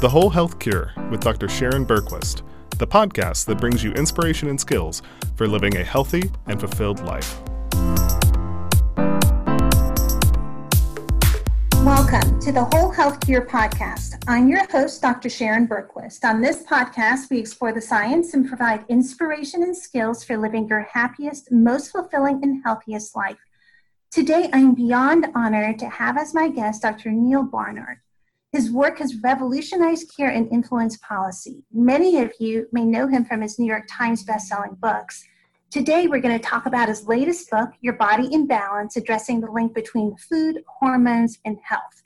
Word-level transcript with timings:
The 0.00 0.08
Whole 0.08 0.30
Health 0.30 0.60
Cure 0.60 0.92
with 1.10 1.22
Dr. 1.22 1.48
Sharon 1.48 1.84
Bergquist, 1.84 2.42
the 2.78 2.86
podcast 2.86 3.46
that 3.46 3.58
brings 3.58 3.82
you 3.82 3.90
inspiration 3.94 4.48
and 4.48 4.60
skills 4.60 5.02
for 5.34 5.48
living 5.48 5.76
a 5.76 5.82
healthy 5.82 6.30
and 6.46 6.60
fulfilled 6.60 7.00
life. 7.04 7.40
Welcome 11.82 12.38
to 12.38 12.52
the 12.52 12.68
Whole 12.70 12.92
Health 12.92 13.18
Cure 13.18 13.44
podcast. 13.44 14.22
I'm 14.28 14.48
your 14.48 14.64
host, 14.70 15.02
Dr. 15.02 15.28
Sharon 15.28 15.66
Bergquist. 15.66 16.24
On 16.24 16.40
this 16.40 16.62
podcast, 16.62 17.28
we 17.28 17.40
explore 17.40 17.72
the 17.72 17.80
science 17.80 18.34
and 18.34 18.46
provide 18.46 18.84
inspiration 18.88 19.64
and 19.64 19.76
skills 19.76 20.22
for 20.22 20.38
living 20.38 20.68
your 20.68 20.82
happiest, 20.82 21.50
most 21.50 21.90
fulfilling, 21.90 22.38
and 22.44 22.62
healthiest 22.62 23.16
life. 23.16 23.38
Today, 24.12 24.48
I'm 24.52 24.76
beyond 24.76 25.26
honored 25.34 25.80
to 25.80 25.88
have 25.88 26.16
as 26.16 26.34
my 26.34 26.50
guest 26.50 26.82
Dr. 26.82 27.10
Neal 27.10 27.42
Barnard. 27.42 27.98
His 28.52 28.70
work 28.70 28.98
has 29.00 29.16
revolutionized 29.22 30.10
care 30.16 30.30
and 30.30 30.50
influenced 30.50 31.02
policy. 31.02 31.62
Many 31.70 32.22
of 32.22 32.32
you 32.40 32.66
may 32.72 32.84
know 32.84 33.06
him 33.06 33.26
from 33.26 33.42
his 33.42 33.58
New 33.58 33.66
York 33.66 33.84
Times 33.90 34.24
bestselling 34.24 34.80
books. 34.80 35.22
Today, 35.70 36.06
we're 36.06 36.22
going 36.22 36.38
to 36.38 36.44
talk 36.44 36.64
about 36.64 36.88
his 36.88 37.06
latest 37.06 37.50
book, 37.50 37.68
Your 37.82 37.92
Body 37.92 38.26
in 38.32 38.46
Balance, 38.46 38.96
addressing 38.96 39.42
the 39.42 39.50
link 39.50 39.74
between 39.74 40.16
food, 40.16 40.62
hormones, 40.66 41.38
and 41.44 41.58
health. 41.62 42.02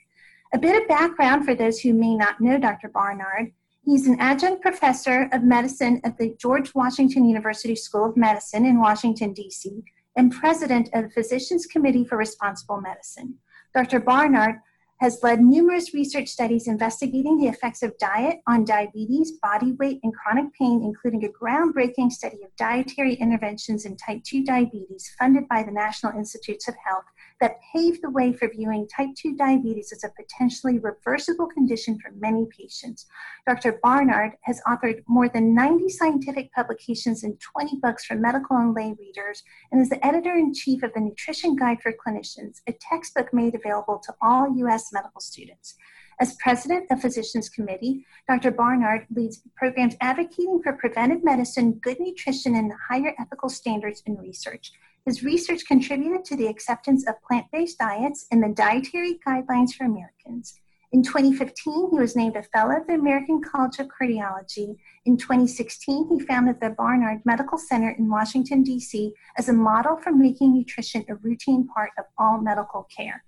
A 0.53 0.59
bit 0.59 0.81
of 0.81 0.87
background 0.89 1.45
for 1.45 1.55
those 1.55 1.79
who 1.79 1.93
may 1.93 2.13
not 2.13 2.41
know 2.41 2.59
Dr. 2.59 2.89
Barnard. 2.89 3.53
He's 3.85 4.05
an 4.07 4.19
adjunct 4.19 4.61
professor 4.61 5.29
of 5.31 5.43
medicine 5.43 6.01
at 6.03 6.17
the 6.17 6.35
George 6.41 6.75
Washington 6.75 7.23
University 7.23 7.75
School 7.75 8.09
of 8.09 8.17
Medicine 8.17 8.65
in 8.65 8.81
Washington, 8.81 9.31
D.C., 9.31 9.81
and 10.17 10.29
president 10.29 10.89
of 10.93 11.05
the 11.05 11.09
Physicians 11.09 11.65
Committee 11.65 12.03
for 12.03 12.17
Responsible 12.17 12.81
Medicine. 12.81 13.35
Dr. 13.73 14.01
Barnard 14.01 14.57
has 15.03 15.21
led 15.21 15.41
numerous 15.41 15.93
research 15.93 16.29
studies 16.29 16.65
investigating 16.65 17.37
the 17.37 17.47
effects 17.47 17.83
of 17.83 17.97
diet 17.97 18.39
on 18.47 18.63
diabetes, 18.63 19.33
body 19.33 19.73
weight, 19.73 19.99
and 20.01 20.13
chronic 20.15 20.45
pain, 20.53 20.81
including 20.81 21.25
a 21.25 21.27
groundbreaking 21.27 22.09
study 22.09 22.37
of 22.41 22.55
dietary 22.55 23.15
interventions 23.15 23.83
in 23.83 23.97
type 23.97 24.23
2 24.23 24.45
diabetes 24.45 25.13
funded 25.19 25.45
by 25.49 25.61
the 25.61 25.71
National 25.71 26.17
Institutes 26.17 26.69
of 26.69 26.75
Health 26.87 27.03
that 27.43 27.59
paved 27.73 28.01
the 28.01 28.09
way 28.09 28.31
for 28.31 28.47
viewing 28.47 28.87
type 28.87 29.09
2 29.17 29.35
diabetes 29.35 29.91
as 29.91 30.05
a 30.05 30.13
potentially 30.15 30.79
reversible 30.79 31.45
condition 31.45 31.99
for 31.99 32.09
many 32.17 32.47
patients. 32.57 33.05
Dr. 33.45 33.81
Barnard 33.83 34.31
has 34.43 34.61
authored 34.65 35.03
more 35.09 35.27
than 35.27 35.53
90 35.53 35.89
scientific 35.89 36.53
publications 36.53 37.21
and 37.25 37.37
20 37.41 37.79
books 37.81 38.05
for 38.05 38.15
medical 38.15 38.55
and 38.55 38.73
lay 38.73 38.95
readers, 38.97 39.43
and 39.73 39.81
is 39.81 39.89
the 39.89 40.05
editor 40.05 40.31
in 40.31 40.53
chief 40.53 40.83
of 40.83 40.93
the 40.93 41.01
Nutrition 41.01 41.57
Guide 41.57 41.81
for 41.81 41.91
Clinicians, 41.91 42.61
a 42.65 42.73
textbook 42.79 43.33
made 43.33 43.55
available 43.55 43.99
to 44.05 44.13
all 44.21 44.55
U.S. 44.59 44.93
medical 44.93 45.19
students. 45.19 45.75
As 46.21 46.35
president 46.35 46.85
of 46.91 47.01
Physicians 47.01 47.49
Committee, 47.49 48.05
Dr. 48.25 48.51
Barnard 48.51 49.05
leads 49.13 49.41
programs 49.57 49.97
advocating 49.99 50.61
for 50.63 50.71
preventive 50.71 51.25
medicine, 51.25 51.73
good 51.73 51.99
nutrition, 51.99 52.55
and 52.55 52.71
higher 52.89 53.13
ethical 53.19 53.49
standards 53.49 54.01
in 54.05 54.15
research. 54.15 54.71
His 55.05 55.23
research 55.23 55.65
contributed 55.65 56.23
to 56.25 56.37
the 56.37 56.47
acceptance 56.47 57.05
of 57.07 57.21
plant 57.21 57.47
based 57.51 57.77
diets 57.77 58.25
in 58.31 58.39
the 58.39 58.47
Dietary 58.47 59.19
Guidelines 59.25 59.73
for 59.73 59.83
Americans. 59.83 60.59
In 60.93 61.03
2015, 61.03 61.89
he 61.91 61.99
was 61.99 62.15
named 62.15 62.37
a 62.37 62.43
Fellow 62.43 62.77
of 62.77 62.87
the 62.87 62.93
American 62.93 63.41
College 63.41 63.79
of 63.79 63.87
Cardiology. 63.87 64.77
In 65.05 65.17
2016, 65.17 66.07
he 66.07 66.25
founded 66.25 66.61
the 66.61 66.69
Barnard 66.69 67.21
Medical 67.25 67.57
Center 67.57 67.89
in 67.89 68.09
Washington, 68.09 68.63
D.C., 68.63 69.11
as 69.37 69.49
a 69.49 69.53
model 69.53 69.97
for 69.97 70.11
making 70.11 70.53
nutrition 70.53 71.03
a 71.09 71.15
routine 71.15 71.67
part 71.67 71.89
of 71.97 72.05
all 72.17 72.39
medical 72.39 72.83
care. 72.95 73.23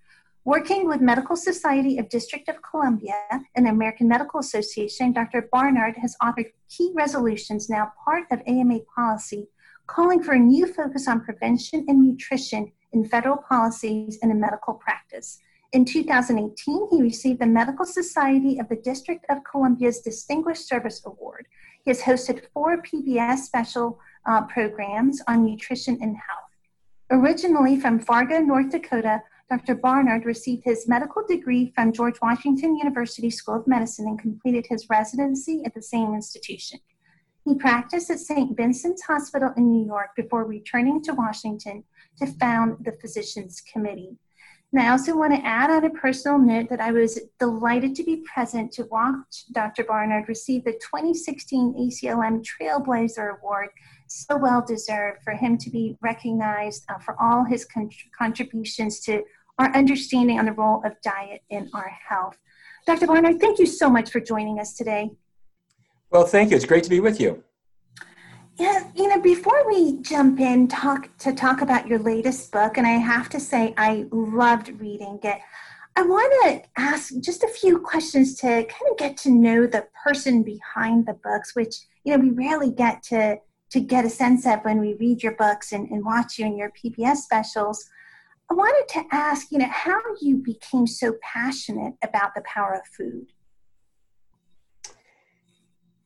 Working 0.46 0.88
with 0.88 1.02
Medical 1.02 1.36
Society 1.36 1.98
of 1.98 2.08
District 2.08 2.48
of 2.48 2.62
Columbia 2.62 3.20
and 3.56 3.66
the 3.66 3.72
American 3.72 4.08
Medical 4.08 4.40
Association, 4.40 5.12
Dr. 5.12 5.50
Barnard 5.52 5.98
has 5.98 6.16
authored 6.22 6.52
key 6.70 6.92
resolutions 6.96 7.68
now 7.68 7.92
part 8.06 8.26
of 8.32 8.42
AMA 8.46 8.82
policy 8.96 9.48
calling 9.88 10.24
for 10.24 10.34
a 10.34 10.40
new 10.40 10.72
focus 10.72 11.08
on 11.08 11.22
prevention 11.22 11.86
and 11.88 12.02
nutrition 12.02 12.72
in 12.94 13.06
federal 13.06 13.38
policies 13.38 14.18
and 14.22 14.32
in 14.32 14.40
medical 14.40 14.74
practice. 14.74 15.40
In 15.74 15.84
2018, 15.84 16.88
he 16.92 17.02
received 17.02 17.42
the 17.42 17.46
Medical 17.46 17.86
Society 17.86 18.60
of 18.60 18.70
the 18.70 18.78
District 18.78 19.26
of 19.30 19.44
Columbia's 19.44 20.00
Distinguished 20.00 20.68
Service 20.68 21.02
Award. 21.06 21.48
He 21.84 21.92
has 21.92 22.02
hosted 22.02 22.44
four 22.54 22.82
PBS 22.82 23.40
special 23.40 24.00
uh, 24.26 24.44
programs 24.44 25.22
on 25.28 25.46
nutrition 25.46 25.98
and 26.02 26.16
health. 26.16 26.50
Originally 27.12 27.80
from 27.80 28.00
Fargo, 28.00 28.40
North 28.40 28.72
Dakota, 28.72 29.22
Dr. 29.50 29.76
Barnard 29.76 30.26
received 30.26 30.64
his 30.64 30.88
medical 30.88 31.24
degree 31.28 31.72
from 31.76 31.92
George 31.92 32.20
Washington 32.22 32.78
University 32.78 33.30
School 33.30 33.56
of 33.56 33.68
Medicine 33.68 34.08
and 34.08 34.18
completed 34.18 34.66
his 34.68 34.90
residency 34.90 35.62
at 35.66 35.76
the 35.76 35.82
same 35.82 36.16
institution. 36.16 36.80
He 37.46 37.54
practiced 37.54 38.10
at 38.10 38.20
St. 38.20 38.58
Vincent's 38.58 39.04
Hospital 39.04 39.52
in 39.56 39.72
New 39.72 39.86
York 39.86 40.10
before 40.16 40.46
returning 40.46 41.02
to 41.04 41.14
Washington 41.14 41.84
to 42.18 42.26
found 42.26 42.84
the 42.84 42.94
Physicians 43.00 43.62
Committee. 43.62 44.18
And 44.74 44.82
I 44.82 44.90
also 44.90 45.16
want 45.16 45.34
to 45.34 45.46
add 45.46 45.70
on 45.70 45.86
a 45.86 45.92
personal 45.92 46.40
note 46.40 46.70
that 46.70 46.82
I 46.82 46.92
was 46.92 47.20
delighted 47.40 47.94
to 47.96 48.04
be 48.04 48.24
present 48.34 48.72
to 48.74 48.86
watch 48.86 49.46
Dr. 49.52 49.84
Barnard 49.84 50.28
receive 50.28 50.66
the 50.66 50.74
2016 50.74 51.76
ACLM 51.76 52.44
Trailblazer 52.44 53.38
Award, 53.38 53.70
so 54.08 54.38
well 54.38 54.66
deserved 54.68 55.20
for 55.24 55.34
him 55.34 55.56
to 55.60 55.70
be 55.70 55.98
recognized 56.02 56.84
uh, 56.90 56.98
for 56.98 57.16
all 57.22 57.44
his 57.44 57.64
con- 57.64 57.92
contributions 58.18 59.00
to 59.02 59.24
our 59.60 59.74
understanding 59.76 60.40
on 60.40 60.46
the 60.46 60.52
role 60.52 60.82
of 60.84 61.00
diet 61.04 61.44
in 61.50 61.70
our 61.76 61.96
health. 62.10 62.38
Dr. 62.88 63.06
Barnard, 63.06 63.40
thank 63.40 63.60
you 63.60 63.68
so 63.68 63.90
much 63.90 64.10
for 64.10 64.20
joining 64.20 64.60
us 64.60 64.74
today. 64.74 65.12
Well, 66.16 66.26
thank 66.26 66.52
you. 66.52 66.56
It's 66.56 66.66
great 66.66 66.86
to 66.86 66.90
be 66.90 67.02
with 67.02 67.20
you. 67.20 67.44
Yeah, 68.56 68.90
you 68.96 69.10
know, 69.10 69.20
before 69.20 69.68
we 69.68 69.98
jump 69.98 70.40
in 70.40 70.70
talk 70.70 71.10
to 71.18 71.34
talk 71.34 71.60
about 71.60 71.90
your 71.90 72.00
latest 72.00 72.54
book, 72.54 72.78
and 72.78 72.88
I 72.88 72.92
have 72.92 73.28
to 73.32 73.40
say 73.42 73.74
I 73.76 74.06
loved 74.14 74.80
reading 74.80 75.20
it. 75.24 75.40
I 75.98 76.04
want 76.04 76.34
to 76.44 76.82
ask 76.82 77.14
just 77.20 77.44
a 77.44 77.50
few 77.50 77.80
questions 77.80 78.36
to 78.36 78.48
kind 78.48 78.92
of 78.92 78.98
get 78.98 79.18
to 79.18 79.30
know 79.30 79.68
the 79.68 79.88
person 80.06 80.42
behind 80.42 81.06
the 81.06 81.16
books, 81.22 81.54
which 81.54 81.76
you 82.06 82.14
know 82.14 82.24
we 82.24 82.30
rarely 82.30 82.72
get 82.72 83.04
to 83.10 83.36
to 83.72 83.80
get 83.82 84.06
a 84.06 84.10
sense 84.10 84.48
of 84.48 84.60
when 84.62 84.80
we 84.80 84.94
read 84.94 85.22
your 85.22 85.36
books 85.36 85.74
and, 85.74 85.90
and 85.90 86.06
watch 86.06 86.40
you 86.40 86.46
in 86.46 86.58
your 86.58 86.72
PBS 86.82 87.18
specials. 87.18 87.90
I 88.50 88.54
wanted 88.54 88.88
to 88.94 89.04
ask, 89.12 89.52
you 89.52 89.58
know, 89.58 89.70
how 89.70 90.00
you 90.22 90.38
became 90.38 90.88
so 90.88 91.16
passionate 91.22 91.96
about 92.02 92.36
the 92.36 92.44
power 92.46 92.74
of 92.76 92.88
food. 92.96 93.34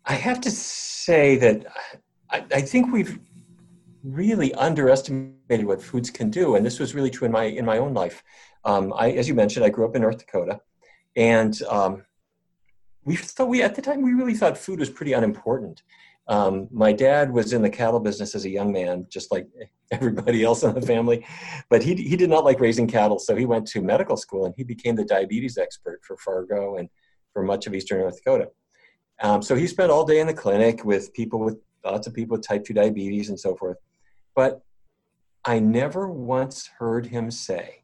I 0.09 0.13
have 0.13 0.41
to 0.41 0.51
say 0.51 1.37
that 1.37 1.67
I, 2.31 2.43
I, 2.51 2.61
think 2.61 2.91
we've 2.91 3.19
really 4.03 4.51
underestimated 4.55 5.67
what 5.67 5.83
foods 5.83 6.09
can 6.09 6.31
do, 6.31 6.55
and 6.55 6.65
this 6.65 6.79
was 6.79 6.95
really 6.95 7.11
true 7.11 7.27
in 7.27 7.31
my 7.31 7.43
in 7.43 7.63
my 7.63 7.77
own 7.77 7.93
life. 7.93 8.23
Um, 8.65 8.91
I, 8.97 9.11
as 9.11 9.27
you 9.27 9.35
mentioned, 9.35 9.63
I 9.63 9.69
grew 9.69 9.85
up 9.85 9.95
in 9.95 10.01
North 10.01 10.17
Dakota, 10.17 10.61
and 11.15 11.61
um, 11.69 12.05
we 13.03 13.17
thought 13.17 13.49
we 13.49 13.61
at 13.61 13.75
the 13.75 13.83
time 13.83 14.01
we 14.01 14.13
really 14.13 14.33
thought 14.33 14.57
food 14.57 14.79
was 14.79 14.89
pretty 14.89 15.13
unimportant. 15.13 15.83
Um, 16.27 16.67
my 16.71 16.91
dad 16.91 17.31
was 17.31 17.53
in 17.53 17.61
the 17.61 17.69
cattle 17.69 17.99
business 17.99 18.33
as 18.33 18.45
a 18.45 18.49
young 18.49 18.71
man, 18.71 19.05
just 19.09 19.31
like 19.31 19.47
everybody 19.91 20.43
else 20.43 20.63
in 20.63 20.73
the 20.73 20.81
family, 20.81 21.23
but 21.69 21.83
he 21.83 21.93
he 21.93 22.15
did 22.15 22.31
not 22.31 22.43
like 22.43 22.59
raising 22.59 22.87
cattle, 22.87 23.19
so 23.19 23.35
he 23.35 23.45
went 23.45 23.67
to 23.67 23.81
medical 23.83 24.17
school 24.17 24.45
and 24.45 24.55
he 24.57 24.63
became 24.63 24.95
the 24.95 25.05
diabetes 25.05 25.59
expert 25.59 25.99
for 26.03 26.17
Fargo 26.17 26.77
and 26.77 26.89
for 27.31 27.43
much 27.43 27.67
of 27.67 27.75
eastern 27.75 27.99
North 27.99 28.17
Dakota. 28.17 28.47
Um, 29.21 29.41
so 29.41 29.55
he 29.55 29.67
spent 29.67 29.91
all 29.91 30.05
day 30.05 30.19
in 30.19 30.27
the 30.27 30.33
clinic 30.33 30.85
with 30.85 31.13
people 31.13 31.39
with 31.39 31.57
lots 31.83 32.07
of 32.07 32.13
people 32.13 32.37
with 32.37 32.47
type 32.47 32.63
2 32.65 32.73
diabetes 32.73 33.29
and 33.29 33.39
so 33.39 33.55
forth. 33.55 33.77
But 34.35 34.61
I 35.45 35.59
never 35.59 36.09
once 36.09 36.69
heard 36.79 37.05
him 37.05 37.31
say, 37.31 37.83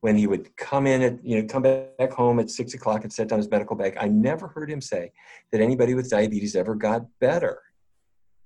when 0.00 0.16
he 0.16 0.26
would 0.26 0.56
come 0.56 0.86
in 0.86 1.02
at, 1.02 1.24
you 1.24 1.40
know, 1.40 1.46
come 1.48 1.62
back 1.62 2.12
home 2.12 2.38
at 2.38 2.50
six 2.50 2.74
o'clock 2.74 3.02
and 3.02 3.12
set 3.12 3.28
down 3.28 3.38
his 3.38 3.50
medical 3.50 3.74
bag, 3.74 3.96
I 3.98 4.06
never 4.06 4.46
heard 4.48 4.70
him 4.70 4.80
say 4.80 5.10
that 5.50 5.60
anybody 5.60 5.94
with 5.94 6.08
diabetes 6.08 6.54
ever 6.54 6.74
got 6.74 7.06
better. 7.20 7.60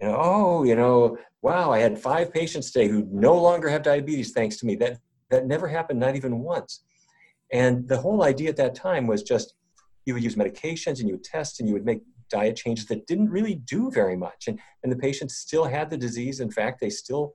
You 0.00 0.08
know, 0.08 0.18
oh, 0.18 0.62
you 0.64 0.74
know, 0.74 1.18
wow, 1.42 1.70
I 1.70 1.80
had 1.80 1.98
five 1.98 2.32
patients 2.32 2.70
today 2.70 2.88
who 2.88 3.06
no 3.10 3.36
longer 3.36 3.68
have 3.68 3.82
diabetes 3.82 4.32
thanks 4.32 4.56
to 4.58 4.66
me. 4.66 4.76
That 4.76 4.98
that 5.30 5.46
never 5.46 5.68
happened, 5.68 6.00
not 6.00 6.16
even 6.16 6.40
once. 6.40 6.84
And 7.52 7.86
the 7.86 7.98
whole 7.98 8.22
idea 8.22 8.48
at 8.48 8.56
that 8.56 8.74
time 8.74 9.06
was 9.06 9.22
just 9.22 9.54
you 10.04 10.14
would 10.14 10.22
use 10.22 10.36
medications 10.36 10.98
and 10.98 11.08
you 11.08 11.14
would 11.14 11.24
test 11.24 11.60
and 11.60 11.68
you 11.68 11.74
would 11.74 11.84
make 11.84 12.00
diet 12.30 12.56
changes 12.56 12.86
that 12.86 13.06
didn't 13.06 13.30
really 13.30 13.54
do 13.54 13.90
very 13.90 14.16
much. 14.16 14.48
And, 14.48 14.58
and 14.82 14.90
the 14.90 14.96
patients 14.96 15.36
still 15.36 15.64
had 15.64 15.90
the 15.90 15.96
disease. 15.96 16.40
In 16.40 16.50
fact, 16.50 16.80
they 16.80 16.90
still 16.90 17.34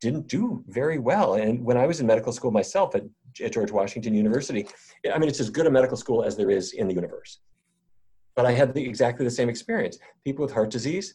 didn't 0.00 0.28
do 0.28 0.64
very 0.68 0.98
well. 0.98 1.34
And 1.34 1.64
when 1.64 1.76
I 1.76 1.86
was 1.86 2.00
in 2.00 2.06
medical 2.06 2.32
school 2.32 2.50
myself 2.50 2.94
at, 2.94 3.04
at 3.42 3.52
George 3.52 3.70
Washington 3.70 4.14
University, 4.14 4.66
I 5.12 5.18
mean, 5.18 5.28
it's 5.28 5.40
as 5.40 5.48
good 5.48 5.66
a 5.66 5.70
medical 5.70 5.96
school 5.96 6.22
as 6.22 6.36
there 6.36 6.50
is 6.50 6.72
in 6.72 6.86
the 6.88 6.94
universe. 6.94 7.38
But 8.34 8.46
I 8.46 8.52
had 8.52 8.74
the, 8.74 8.84
exactly 8.84 9.24
the 9.24 9.30
same 9.30 9.48
experience. 9.48 9.98
People 10.24 10.44
with 10.44 10.52
heart 10.52 10.70
disease 10.70 11.14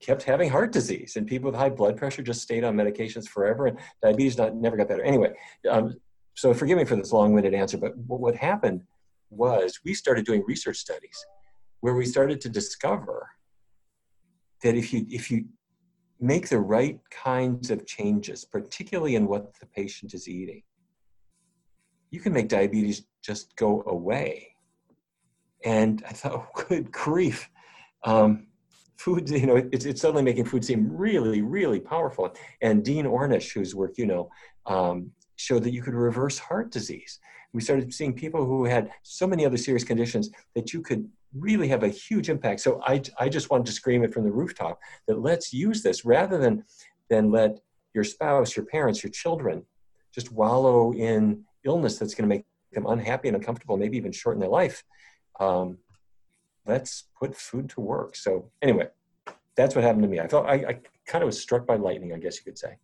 kept 0.00 0.22
having 0.22 0.50
heart 0.50 0.72
disease, 0.72 1.16
and 1.16 1.26
people 1.26 1.50
with 1.50 1.58
high 1.58 1.70
blood 1.70 1.96
pressure 1.96 2.22
just 2.22 2.42
stayed 2.42 2.64
on 2.64 2.74
medications 2.74 3.26
forever, 3.26 3.66
and 3.66 3.78
diabetes 4.02 4.36
not, 4.36 4.54
never 4.54 4.76
got 4.76 4.88
better. 4.88 5.02
Anyway, 5.02 5.32
um, 5.70 5.94
so 6.34 6.52
forgive 6.52 6.78
me 6.78 6.84
for 6.84 6.96
this 6.96 7.12
long-winded 7.12 7.54
answer, 7.54 7.78
but 7.78 7.96
what 7.96 8.34
happened 8.34 8.82
was 9.36 9.80
we 9.84 9.94
started 9.94 10.24
doing 10.24 10.42
research 10.46 10.76
studies 10.76 11.24
where 11.80 11.94
we 11.94 12.06
started 12.06 12.40
to 12.40 12.48
discover 12.48 13.28
that 14.62 14.74
if 14.74 14.92
you 14.92 15.06
if 15.10 15.30
you 15.30 15.44
make 16.20 16.48
the 16.48 16.58
right 16.58 16.98
kinds 17.10 17.70
of 17.70 17.86
changes, 17.86 18.44
particularly 18.44 19.14
in 19.14 19.26
what 19.26 19.52
the 19.60 19.66
patient 19.66 20.14
is 20.14 20.28
eating, 20.28 20.62
you 22.10 22.20
can 22.20 22.32
make 22.32 22.48
diabetes 22.48 23.04
just 23.22 23.54
go 23.56 23.82
away. 23.86 24.54
And 25.64 26.02
I 26.08 26.12
thought, 26.12 26.32
oh, 26.32 26.64
good 26.68 26.90
grief. 26.92 27.50
Um, 28.04 28.46
food, 28.96 29.28
you 29.28 29.46
know, 29.46 29.56
it's, 29.72 29.84
it's 29.84 30.00
suddenly 30.00 30.22
making 30.22 30.44
food 30.44 30.64
seem 30.64 30.90
really, 30.90 31.42
really 31.42 31.80
powerful. 31.80 32.34
And 32.62 32.84
Dean 32.84 33.06
Ornish, 33.06 33.52
whose 33.52 33.74
work 33.74 33.98
you 33.98 34.06
know, 34.06 34.30
um, 34.66 35.10
showed 35.36 35.64
that 35.64 35.72
you 35.72 35.82
could 35.82 35.94
reverse 35.94 36.38
heart 36.38 36.70
disease. 36.70 37.18
We 37.52 37.60
started 37.60 37.92
seeing 37.94 38.14
people 38.14 38.44
who 38.44 38.64
had 38.64 38.90
so 39.02 39.26
many 39.26 39.46
other 39.46 39.56
serious 39.56 39.84
conditions 39.84 40.30
that 40.54 40.72
you 40.72 40.82
could 40.82 41.08
really 41.32 41.68
have 41.68 41.82
a 41.82 41.88
huge 41.88 42.28
impact. 42.28 42.60
So 42.60 42.80
I, 42.84 43.02
I 43.18 43.28
just 43.28 43.50
wanted 43.50 43.66
to 43.66 43.72
scream 43.72 44.04
it 44.04 44.12
from 44.12 44.24
the 44.24 44.32
rooftop 44.32 44.80
that 45.06 45.20
let's 45.20 45.52
use 45.52 45.82
this 45.82 46.04
rather 46.04 46.38
than, 46.38 46.64
than 47.08 47.30
let 47.30 47.60
your 47.94 48.04
spouse, 48.04 48.56
your 48.56 48.66
parents, 48.66 49.02
your 49.02 49.10
children 49.10 49.64
just 50.12 50.32
wallow 50.32 50.92
in 50.92 51.44
illness 51.64 51.98
that's 51.98 52.14
going 52.14 52.28
to 52.28 52.34
make 52.34 52.44
them 52.72 52.86
unhappy 52.86 53.28
and 53.28 53.36
uncomfortable, 53.36 53.76
maybe 53.76 53.96
even 53.96 54.12
shorten 54.12 54.40
their 54.40 54.48
life. 54.48 54.84
Um, 55.40 55.78
let's 56.66 57.04
put 57.18 57.36
food 57.36 57.68
to 57.70 57.80
work. 57.80 58.16
So 58.16 58.50
anyway, 58.62 58.88
that's 59.56 59.74
what 59.74 59.84
happened 59.84 60.02
to 60.02 60.08
me. 60.08 60.20
I 60.20 60.28
felt 60.28 60.46
I, 60.46 60.54
I 60.54 60.78
kind 61.06 61.22
of 61.22 61.26
was 61.26 61.40
struck 61.40 61.66
by 61.66 61.76
lightning, 61.76 62.12
I 62.12 62.18
guess 62.18 62.36
you 62.38 62.44
could 62.44 62.58
say. 62.58 62.76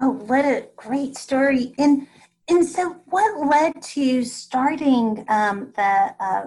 Oh, 0.00 0.10
what 0.10 0.44
a 0.44 0.68
great 0.76 1.16
story! 1.16 1.74
And 1.78 2.06
and 2.48 2.64
so, 2.66 2.96
what 3.06 3.46
led 3.46 3.82
to 3.82 4.24
starting 4.24 5.24
um, 5.28 5.72
the 5.76 6.14
uh, 6.20 6.46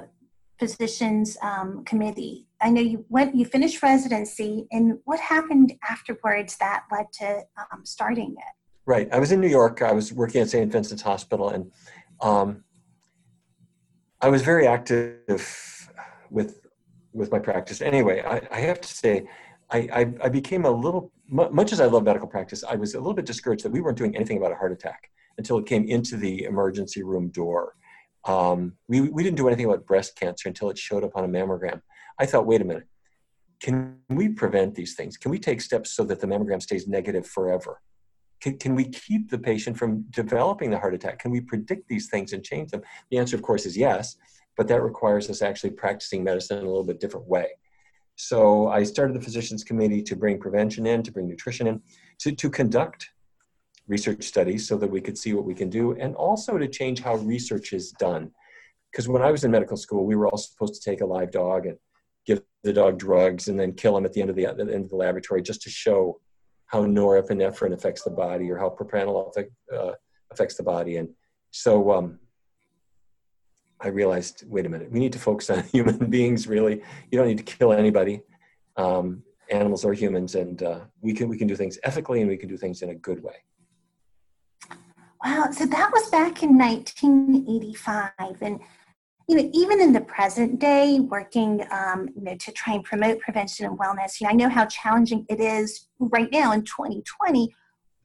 physicians 0.57 1.37
um, 1.41 1.83
committee? 1.83 2.47
I 2.61 2.69
know 2.69 2.81
you 2.81 3.05
went, 3.09 3.35
you 3.35 3.45
finished 3.45 3.81
residency, 3.83 4.67
and 4.71 4.99
what 5.05 5.19
happened 5.19 5.73
afterwards 5.89 6.57
that 6.57 6.83
led 6.91 7.11
to 7.13 7.43
um, 7.57 7.85
starting 7.85 8.35
it? 8.37 8.53
Right. 8.85 9.09
I 9.11 9.19
was 9.19 9.31
in 9.31 9.41
New 9.41 9.47
York. 9.47 9.81
I 9.81 9.91
was 9.91 10.11
working 10.11 10.41
at 10.41 10.49
St. 10.49 10.71
Vincent's 10.71 11.03
Hospital, 11.03 11.49
and 11.49 11.71
um, 12.21 12.63
I 14.21 14.29
was 14.29 14.41
very 14.43 14.67
active 14.67 15.89
with 16.29 16.61
with 17.13 17.31
my 17.31 17.39
practice. 17.39 17.81
Anyway, 17.81 18.23
I, 18.25 18.41
I 18.51 18.59
have 18.61 18.79
to 18.81 18.87
say, 18.87 19.27
I, 19.69 19.77
I, 19.93 20.13
I, 20.23 20.29
became 20.29 20.63
a 20.63 20.71
little 20.71 21.11
much 21.31 21.71
as 21.71 21.79
I 21.79 21.85
love 21.85 22.03
medical 22.03 22.27
practice. 22.27 22.63
I 22.63 22.75
was 22.75 22.93
a 22.93 22.99
little 22.99 23.13
bit 23.13 23.25
discouraged 23.25 23.63
that 23.63 23.71
we 23.71 23.81
weren't 23.81 23.97
doing 23.97 24.15
anything 24.15 24.37
about 24.37 24.51
a 24.51 24.55
heart 24.55 24.71
attack 24.71 25.09
until 25.37 25.57
it 25.57 25.65
came 25.65 25.87
into 25.87 26.17
the 26.17 26.43
emergency 26.43 27.03
room 27.03 27.29
door. 27.29 27.75
Um, 28.25 28.73
we 28.87 29.01
we 29.01 29.23
didn't 29.23 29.37
do 29.37 29.47
anything 29.47 29.65
about 29.65 29.85
breast 29.85 30.15
cancer 30.15 30.49
until 30.49 30.69
it 30.69 30.77
showed 30.77 31.03
up 31.03 31.15
on 31.15 31.23
a 31.23 31.27
mammogram. 31.27 31.81
I 32.19 32.25
thought, 32.25 32.45
wait 32.45 32.61
a 32.61 32.65
minute, 32.65 32.87
can 33.61 33.97
we 34.09 34.29
prevent 34.29 34.75
these 34.75 34.95
things? 34.95 35.17
Can 35.17 35.31
we 35.31 35.39
take 35.39 35.61
steps 35.61 35.91
so 35.91 36.03
that 36.03 36.19
the 36.19 36.27
mammogram 36.27 36.61
stays 36.61 36.87
negative 36.87 37.25
forever? 37.25 37.81
Can, 38.41 38.57
can 38.57 38.75
we 38.75 38.85
keep 38.85 39.29
the 39.29 39.37
patient 39.37 39.77
from 39.77 40.03
developing 40.09 40.71
the 40.71 40.79
heart 40.79 40.95
attack? 40.95 41.19
Can 41.19 41.31
we 41.31 41.41
predict 41.41 41.87
these 41.87 42.09
things 42.09 42.33
and 42.33 42.43
change 42.43 42.71
them? 42.71 42.81
The 43.11 43.19
answer, 43.19 43.35
of 43.35 43.43
course, 43.43 43.65
is 43.65 43.77
yes, 43.77 44.17
but 44.57 44.67
that 44.67 44.81
requires 44.81 45.29
us 45.29 45.41
actually 45.41 45.71
practicing 45.71 46.23
medicine 46.23 46.57
in 46.57 46.65
a 46.65 46.67
little 46.67 46.83
bit 46.83 46.99
different 46.99 47.27
way. 47.27 47.47
So 48.23 48.67
I 48.67 48.83
started 48.83 49.15
the 49.15 49.25
physicians 49.27 49.63
committee 49.63 50.03
to 50.03 50.15
bring 50.15 50.39
prevention 50.39 50.85
in, 50.85 51.01
to 51.01 51.11
bring 51.11 51.27
nutrition 51.27 51.65
in, 51.65 51.81
to, 52.19 52.31
to 52.31 52.51
conduct 52.51 53.09
research 53.87 54.23
studies 54.25 54.67
so 54.67 54.77
that 54.77 54.91
we 54.91 55.01
could 55.01 55.17
see 55.17 55.33
what 55.33 55.43
we 55.43 55.55
can 55.55 55.71
do, 55.71 55.93
and 55.93 56.13
also 56.15 56.59
to 56.59 56.67
change 56.67 57.01
how 57.01 57.15
research 57.15 57.73
is 57.73 57.91
done. 57.93 58.29
Because 58.91 59.07
when 59.07 59.23
I 59.23 59.31
was 59.31 59.43
in 59.43 59.49
medical 59.49 59.75
school, 59.75 60.05
we 60.05 60.15
were 60.15 60.27
all 60.27 60.37
supposed 60.37 60.75
to 60.75 60.87
take 60.87 61.01
a 61.01 61.05
live 61.05 61.31
dog 61.31 61.65
and 61.65 61.77
give 62.27 62.43
the 62.61 62.71
dog 62.71 62.99
drugs 62.99 63.47
and 63.47 63.59
then 63.59 63.73
kill 63.73 63.97
him 63.97 64.05
at 64.05 64.13
the 64.13 64.21
end 64.21 64.29
of 64.29 64.35
the, 64.35 64.43
the 64.43 64.71
end 64.71 64.83
of 64.85 64.89
the 64.89 64.95
laboratory 64.95 65.41
just 65.41 65.63
to 65.63 65.71
show 65.71 66.21
how 66.67 66.85
norepinephrine 66.85 67.73
affects 67.73 68.03
the 68.03 68.11
body 68.11 68.51
or 68.51 68.57
how 68.59 68.69
propranolol 68.69 69.29
affect, 69.31 69.51
uh, 69.75 69.93
affects 70.31 70.55
the 70.57 70.63
body. 70.63 70.97
And 70.97 71.09
so 71.49 71.91
um, 71.91 72.19
I 73.83 73.87
realized, 73.87 74.43
wait 74.47 74.65
a 74.65 74.69
minute, 74.69 74.91
we 74.91 74.99
need 74.99 75.13
to 75.13 75.19
focus 75.19 75.49
on 75.49 75.63
human 75.71 75.97
beings. 76.09 76.47
Really, 76.47 76.81
you 77.09 77.17
don't 77.17 77.27
need 77.27 77.37
to 77.37 77.43
kill 77.43 77.73
anybody. 77.73 78.21
Um, 78.77 79.23
animals 79.51 79.83
or 79.83 79.93
humans, 79.93 80.35
and 80.35 80.63
uh, 80.63 80.79
we 81.01 81.13
can 81.13 81.27
we 81.27 81.37
can 81.37 81.47
do 81.47 81.55
things 81.55 81.77
ethically, 81.83 82.21
and 82.21 82.29
we 82.29 82.37
can 82.37 82.49
do 82.49 82.57
things 82.57 82.81
in 82.81 82.89
a 82.89 82.95
good 82.95 83.21
way. 83.21 83.35
Wow! 85.23 85.49
So 85.51 85.65
that 85.65 85.91
was 85.91 86.09
back 86.09 86.41
in 86.41 86.57
1985, 86.57 88.11
and 88.41 88.59
you 89.27 89.35
know, 89.35 89.49
even 89.53 89.79
in 89.79 89.93
the 89.93 90.01
present 90.01 90.59
day, 90.59 90.99
working, 90.99 91.65
um, 91.71 92.09
you 92.15 92.23
know, 92.23 92.35
to 92.35 92.51
try 92.51 92.73
and 92.73 92.83
promote 92.83 93.19
prevention 93.19 93.65
and 93.65 93.77
wellness, 93.77 94.19
you 94.19 94.27
know, 94.27 94.31
I 94.31 94.33
know 94.33 94.49
how 94.49 94.65
challenging 94.65 95.25
it 95.29 95.39
is 95.39 95.87
right 95.99 96.31
now 96.31 96.51
in 96.51 96.63
2020. 96.63 97.53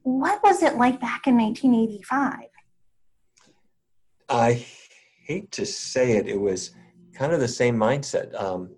What 0.03 0.41
was 0.43 0.63
it 0.63 0.75
like 0.75 1.01
back 1.01 1.27
in 1.27 1.37
1985? 1.37 2.49
I 4.29 4.65
hate 5.27 5.51
to 5.51 5.65
say 5.65 6.13
it, 6.13 6.27
it 6.27 6.39
was 6.39 6.71
kind 7.13 7.33
of 7.33 7.39
the 7.39 7.47
same 7.47 7.75
mindset. 7.75 8.33
Um, 8.41 8.69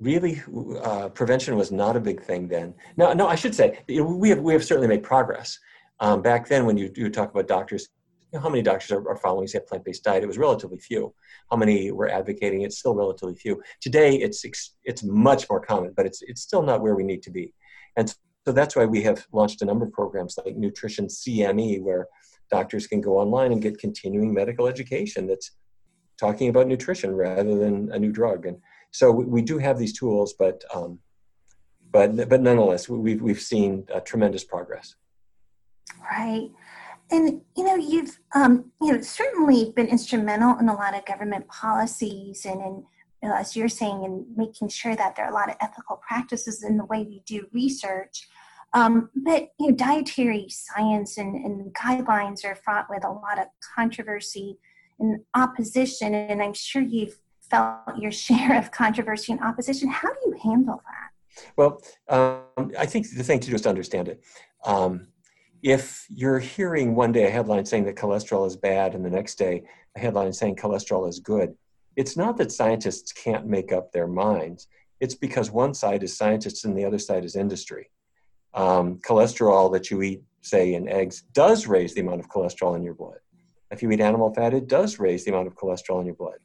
really, 0.00 0.42
uh, 0.82 1.08
prevention 1.10 1.56
was 1.56 1.70
not 1.70 1.96
a 1.96 2.00
big 2.00 2.22
thing 2.22 2.48
then. 2.48 2.74
No, 2.96 3.12
no, 3.12 3.28
I 3.28 3.36
should 3.36 3.54
say 3.54 3.78
we 3.88 4.28
have 4.30 4.40
we 4.40 4.52
have 4.52 4.64
certainly 4.64 4.88
made 4.88 5.02
progress. 5.02 5.58
Um, 6.00 6.22
back 6.22 6.48
then, 6.48 6.64
when 6.66 6.76
you, 6.76 6.92
you 6.94 7.10
talk 7.10 7.30
about 7.30 7.48
doctors 7.48 7.88
you 8.32 8.38
know, 8.38 8.42
how 8.42 8.50
many 8.50 8.62
doctors 8.62 8.90
are, 8.92 9.08
are 9.08 9.16
following 9.16 9.46
say 9.46 9.58
a 9.58 9.62
plant-based 9.62 10.04
diet? 10.04 10.22
It 10.22 10.26
was 10.26 10.36
relatively 10.38 10.78
few. 10.78 11.14
How 11.50 11.56
many 11.56 11.90
were 11.90 12.10
advocating? 12.10 12.62
It's 12.62 12.78
still 12.78 12.94
relatively 12.94 13.34
few. 13.34 13.62
Today, 13.80 14.16
it's 14.16 14.44
it's 14.84 15.02
much 15.02 15.48
more 15.48 15.60
common, 15.60 15.92
but 15.96 16.06
it's 16.06 16.20
it's 16.22 16.42
still 16.42 16.62
not 16.62 16.82
where 16.82 16.94
we 16.94 17.04
need 17.04 17.22
to 17.22 17.30
be. 17.30 17.54
And 17.96 18.08
so 18.46 18.52
that's 18.52 18.76
why 18.76 18.84
we 18.84 19.02
have 19.02 19.26
launched 19.32 19.62
a 19.62 19.64
number 19.64 19.86
of 19.86 19.92
programs 19.92 20.38
like 20.44 20.56
Nutrition 20.56 21.06
CME, 21.06 21.82
where 21.82 22.06
doctors 22.50 22.86
can 22.86 23.00
go 23.00 23.18
online 23.18 23.52
and 23.52 23.62
get 23.62 23.78
continuing 23.78 24.32
medical 24.32 24.66
education 24.66 25.26
that's 25.26 25.52
talking 26.18 26.48
about 26.48 26.66
nutrition 26.66 27.14
rather 27.14 27.56
than 27.58 27.90
a 27.92 27.98
new 27.98 28.12
drug. 28.12 28.46
And 28.46 28.58
so 28.90 29.10
we, 29.10 29.24
we 29.24 29.42
do 29.42 29.58
have 29.58 29.78
these 29.78 29.96
tools, 29.98 30.34
but 30.38 30.64
um, 30.74 30.98
but 31.90 32.28
but 32.28 32.40
nonetheless, 32.40 32.88
we've 32.88 33.20
we've 33.20 33.40
seen 33.40 33.86
uh, 33.94 34.00
tremendous 34.00 34.44
progress. 34.44 34.96
Right. 36.10 36.50
And 37.10 37.40
you 37.56 37.64
know, 37.64 37.76
you've 37.76 38.18
um, 38.34 38.70
you 38.82 38.92
know 38.92 39.00
certainly 39.00 39.72
been 39.74 39.86
instrumental 39.86 40.58
in 40.58 40.68
a 40.68 40.74
lot 40.74 40.94
of 40.94 41.06
government 41.06 41.48
policies, 41.48 42.44
and 42.44 42.60
in 42.60 42.84
you 43.22 43.28
know, 43.28 43.34
as 43.34 43.56
you're 43.56 43.68
saying, 43.68 44.04
in 44.04 44.26
making 44.36 44.68
sure 44.68 44.94
that 44.94 45.16
there 45.16 45.24
are 45.24 45.30
a 45.30 45.34
lot 45.34 45.48
of 45.48 45.56
ethical 45.60 46.00
practices 46.06 46.62
in 46.62 46.76
the 46.76 46.84
way 46.84 47.04
we 47.04 47.22
do 47.26 47.46
research. 47.52 48.28
Um, 48.74 49.10
but 49.14 49.48
you 49.58 49.68
know, 49.68 49.74
dietary 49.74 50.48
science 50.48 51.18
and, 51.18 51.34
and 51.34 51.74
guidelines 51.74 52.44
are 52.44 52.54
fraught 52.54 52.86
with 52.90 53.04
a 53.04 53.10
lot 53.10 53.38
of 53.38 53.46
controversy 53.74 54.58
and 54.98 55.20
opposition, 55.34 56.14
and 56.14 56.42
I'm 56.42 56.54
sure 56.54 56.82
you've 56.82 57.18
felt 57.50 57.98
your 57.98 58.12
share 58.26 58.58
of 58.58 58.70
controversy 58.70 59.32
and 59.32 59.40
opposition. 59.42 59.88
How 59.88 60.08
do 60.08 60.18
you 60.26 60.36
handle 60.42 60.82
that? 60.84 61.44
Well, 61.56 61.82
um, 62.08 62.72
I 62.78 62.86
think 62.86 63.06
the 63.10 63.22
thing 63.22 63.40
to 63.40 63.48
do 63.48 63.54
is 63.54 63.62
to 63.62 63.68
understand 63.68 64.08
it. 64.08 64.22
Um, 64.64 65.08
if 65.62 66.06
you're 66.08 66.38
hearing 66.38 66.94
one 66.94 67.12
day 67.12 67.26
a 67.26 67.30
headline 67.30 67.64
saying 67.64 67.84
that 67.84 67.96
cholesterol 67.96 68.46
is 68.46 68.56
bad 68.56 68.94
and 68.94 69.04
the 69.04 69.10
next 69.10 69.36
day 69.36 69.64
a 69.96 70.00
headline 70.00 70.32
saying 70.32 70.56
cholesterol 70.56 71.08
is 71.08 71.20
good, 71.20 71.54
it's 71.96 72.16
not 72.16 72.36
that 72.36 72.52
scientists 72.52 73.12
can't 73.12 73.46
make 73.46 73.72
up 73.72 73.92
their 73.92 74.06
minds. 74.06 74.68
It's 75.00 75.14
because 75.14 75.50
one 75.50 75.74
side 75.74 76.02
is 76.02 76.16
scientists 76.16 76.64
and 76.64 76.76
the 76.76 76.84
other 76.84 76.98
side 76.98 77.24
is 77.24 77.34
industry. 77.34 77.90
Um, 78.58 78.98
cholesterol 78.98 79.72
that 79.72 79.88
you 79.88 80.02
eat, 80.02 80.22
say, 80.42 80.74
in 80.74 80.88
eggs, 80.88 81.22
does 81.32 81.68
raise 81.68 81.94
the 81.94 82.00
amount 82.00 82.18
of 82.18 82.28
cholesterol 82.28 82.74
in 82.74 82.82
your 82.82 82.94
blood. 82.94 83.18
If 83.70 83.82
you 83.82 83.90
eat 83.92 84.00
animal 84.00 84.34
fat, 84.34 84.52
it 84.52 84.66
does 84.66 84.98
raise 84.98 85.24
the 85.24 85.30
amount 85.30 85.46
of 85.46 85.54
cholesterol 85.54 86.00
in 86.00 86.06
your 86.06 86.16
blood. 86.16 86.38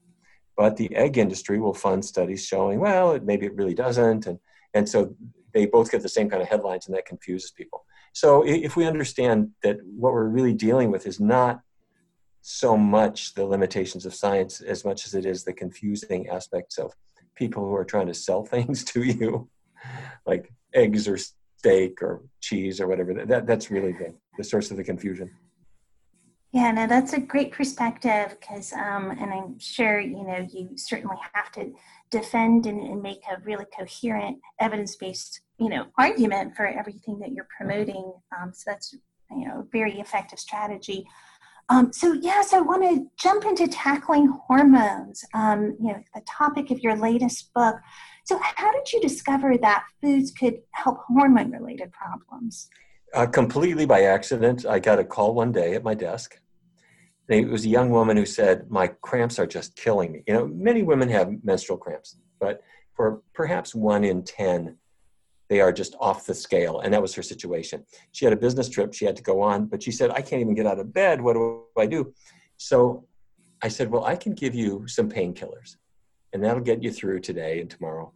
But 0.55 0.77
the 0.77 0.95
egg 0.95 1.17
industry 1.17 1.59
will 1.59 1.73
fund 1.73 2.05
studies 2.05 2.45
showing, 2.45 2.79
well, 2.79 3.13
it, 3.13 3.23
maybe 3.23 3.47
it 3.47 3.55
really 3.55 3.73
doesn't. 3.73 4.27
And, 4.27 4.37
and 4.75 4.87
so 4.87 5.15
they 5.55 5.65
both 5.65 5.89
get 5.89 6.03
the 6.03 6.09
same 6.09 6.29
kind 6.29 6.43
of 6.43 6.47
headlines, 6.47 6.85
and 6.85 6.95
that 6.95 7.07
confuses 7.07 7.49
people. 7.49 7.83
So 8.13 8.43
if 8.45 8.75
we 8.75 8.85
understand 8.85 9.49
that 9.63 9.77
what 9.83 10.13
we're 10.13 10.27
really 10.27 10.53
dealing 10.53 10.91
with 10.91 11.07
is 11.07 11.19
not 11.19 11.61
so 12.41 12.77
much 12.77 13.33
the 13.33 13.45
limitations 13.45 14.05
of 14.05 14.13
science 14.13 14.61
as 14.61 14.85
much 14.85 15.07
as 15.07 15.15
it 15.15 15.25
is 15.25 15.43
the 15.43 15.53
confusing 15.53 16.29
aspects 16.29 16.77
of 16.77 16.93
people 17.35 17.67
who 17.67 17.73
are 17.73 17.85
trying 17.85 18.05
to 18.05 18.13
sell 18.13 18.45
things 18.53 18.83
to 18.83 19.01
you, 19.01 19.49
like 20.27 20.53
eggs 20.75 21.07
or 21.07 21.17
steak 21.63 22.01
or 22.01 22.21
cheese 22.41 22.81
or 22.81 22.87
whatever. 22.87 23.13
That, 23.13 23.47
that's 23.47 23.71
really 23.71 23.93
the, 23.93 24.13
the 24.37 24.43
source 24.43 24.69
of 24.69 24.77
the 24.77 24.83
confusion. 24.83 25.31
Yeah, 26.51 26.71
no, 26.71 26.85
that's 26.85 27.13
a 27.13 27.19
great 27.19 27.51
perspective 27.51 28.37
because, 28.39 28.73
um, 28.73 29.09
and 29.11 29.33
I'm 29.33 29.57
sure 29.57 29.99
you 29.99 30.23
know 30.23 30.45
you 30.51 30.69
certainly 30.75 31.15
have 31.33 31.51
to 31.53 31.73
defend 32.11 32.67
and, 32.67 32.79
and 32.79 33.01
make 33.01 33.21
a 33.31 33.41
really 33.43 33.65
coherent, 33.75 34.37
evidence-based, 34.59 35.41
you 35.57 35.69
know, 35.69 35.87
argument 35.97 36.55
for 36.55 36.67
everything 36.67 37.17
that 37.21 37.31
you're 37.31 37.47
promoting. 37.57 38.13
Um, 38.37 38.51
so 38.53 38.63
that's 38.67 38.93
you 39.31 39.47
know 39.47 39.61
a 39.61 39.65
very 39.71 39.99
effective 39.99 40.37
strategy. 40.37 41.07
Um, 41.69 41.93
so 41.93 42.13
yes, 42.13 42.53
I 42.53 42.59
want 42.59 42.83
to 42.83 43.05
jump 43.17 43.45
into 43.45 43.67
tackling 43.67 44.27
hormones. 44.27 45.23
Um, 45.33 45.75
you 45.79 45.93
know, 45.93 46.01
the 46.13 46.21
topic 46.27 46.71
of 46.71 46.79
your 46.79 46.95
latest 46.95 47.53
book. 47.53 47.75
So, 48.25 48.39
how 48.41 48.71
did 48.71 48.91
you 48.91 49.01
discover 49.01 49.57
that 49.57 49.83
foods 50.01 50.31
could 50.31 50.59
help 50.71 50.99
hormone-related 51.07 51.91
problems? 51.91 52.69
Uh, 53.13 53.25
completely 53.25 53.85
by 53.85 54.03
accident. 54.03 54.65
I 54.65 54.79
got 54.79 54.99
a 54.99 55.03
call 55.03 55.33
one 55.33 55.51
day 55.51 55.75
at 55.75 55.83
my 55.83 55.93
desk. 55.93 56.39
It 57.29 57.47
was 57.47 57.65
a 57.65 57.69
young 57.69 57.89
woman 57.89 58.17
who 58.17 58.25
said, 58.25 58.69
"My 58.69 58.87
cramps 58.87 59.39
are 59.39 59.47
just 59.47 59.75
killing 59.75 60.11
me." 60.11 60.23
You 60.27 60.33
know, 60.33 60.47
many 60.47 60.83
women 60.83 61.09
have 61.09 61.43
menstrual 61.43 61.77
cramps, 61.77 62.17
but 62.39 62.61
for 62.93 63.21
perhaps 63.33 63.73
one 63.73 64.03
in 64.03 64.23
ten, 64.23 64.77
they 65.49 65.61
are 65.61 65.71
just 65.71 65.95
off 65.99 66.25
the 66.25 66.33
scale. 66.33 66.79
And 66.79 66.93
that 66.93 67.01
was 67.01 67.13
her 67.15 67.23
situation. 67.23 67.85
She 68.11 68.25
had 68.25 68.33
a 68.33 68.37
business 68.37 68.69
trip 68.69 68.93
she 68.93 69.05
had 69.05 69.15
to 69.15 69.23
go 69.23 69.41
on, 69.41 69.65
but 69.65 69.83
she 69.83 69.91
said, 69.91 70.11
I 70.11 70.21
can't 70.21 70.41
even 70.41 70.55
get 70.55 70.65
out 70.65 70.79
of 70.79 70.93
bed. 70.93 71.21
What 71.21 71.33
do 71.33 71.63
I 71.77 71.85
do? 71.85 72.13
So 72.57 73.05
I 73.61 73.67
said, 73.67 73.89
Well, 73.89 74.05
I 74.05 74.15
can 74.15 74.33
give 74.33 74.55
you 74.55 74.87
some 74.87 75.09
painkillers, 75.09 75.77
and 76.33 76.43
that'll 76.43 76.63
get 76.63 76.83
you 76.83 76.91
through 76.91 77.21
today 77.21 77.61
and 77.61 77.69
tomorrow. 77.69 78.11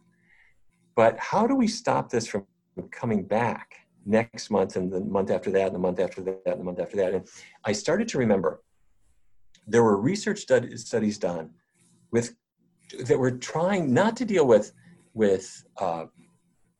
But 0.94 1.18
how 1.18 1.46
do 1.46 1.54
we 1.54 1.68
stop 1.68 2.10
this 2.10 2.26
from 2.26 2.44
coming 2.90 3.24
back 3.24 3.74
next 4.04 4.50
month 4.50 4.76
and 4.76 4.90
the 4.92 5.00
month 5.00 5.30
after 5.30 5.50
that, 5.52 5.66
and 5.66 5.74
the 5.74 5.78
month 5.78 6.00
after 6.00 6.22
that, 6.22 6.42
and 6.44 6.60
the 6.60 6.64
month 6.64 6.80
after 6.80 6.96
that? 6.96 7.14
And 7.14 7.28
I 7.64 7.72
started 7.72 8.08
to 8.08 8.18
remember 8.18 8.62
there 9.66 9.82
were 9.82 10.00
research 10.00 10.40
studies 10.40 11.18
done 11.18 11.50
with 12.10 12.34
that 13.04 13.18
were 13.18 13.32
trying 13.32 13.92
not 13.92 14.16
to 14.16 14.24
deal 14.24 14.46
with 14.46 14.72
with 15.14 15.64
uh, 15.78 16.06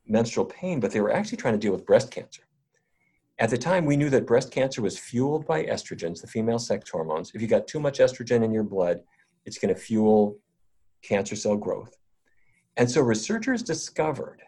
menstrual 0.09 0.47
pain, 0.47 0.81
but 0.81 0.91
they 0.91 1.01
were 1.01 1.13
actually 1.13 1.39
trying 1.39 1.55
to 1.55 1.59
deal 1.59 1.73
with 1.73 1.87
breast 1.87 2.11
cancer. 2.11 2.43
At 3.39 3.51
the 3.51 3.59
time, 3.59 3.85
we 3.85 3.97
knew 3.97 4.11
that 4.11 4.27
breast 4.27 4.51
cancer 4.51 4.83
was 4.83 4.99
fueled 4.99 5.47
by 5.47 5.65
estrogens, 5.65 6.21
the 6.21 6.27
female 6.27 6.59
sex 6.59 6.91
hormones. 6.91 7.31
If 7.35 7.43
you 7.43 7.47
got 7.47 7.69
too 7.69 7.79
much 7.79 7.99
estrogen 7.99 8.43
in 8.43 8.53
your 8.53 8.65
blood, 8.65 9.01
it's 9.45 9.59
going 9.59 9.73
to 9.73 9.81
fuel 9.81 10.39
cancer 11.03 11.37
cell 11.37 11.57
growth. 11.57 11.97
And 12.77 12.91
so 12.91 13.01
researchers 13.01 13.63
discovered 13.63 14.43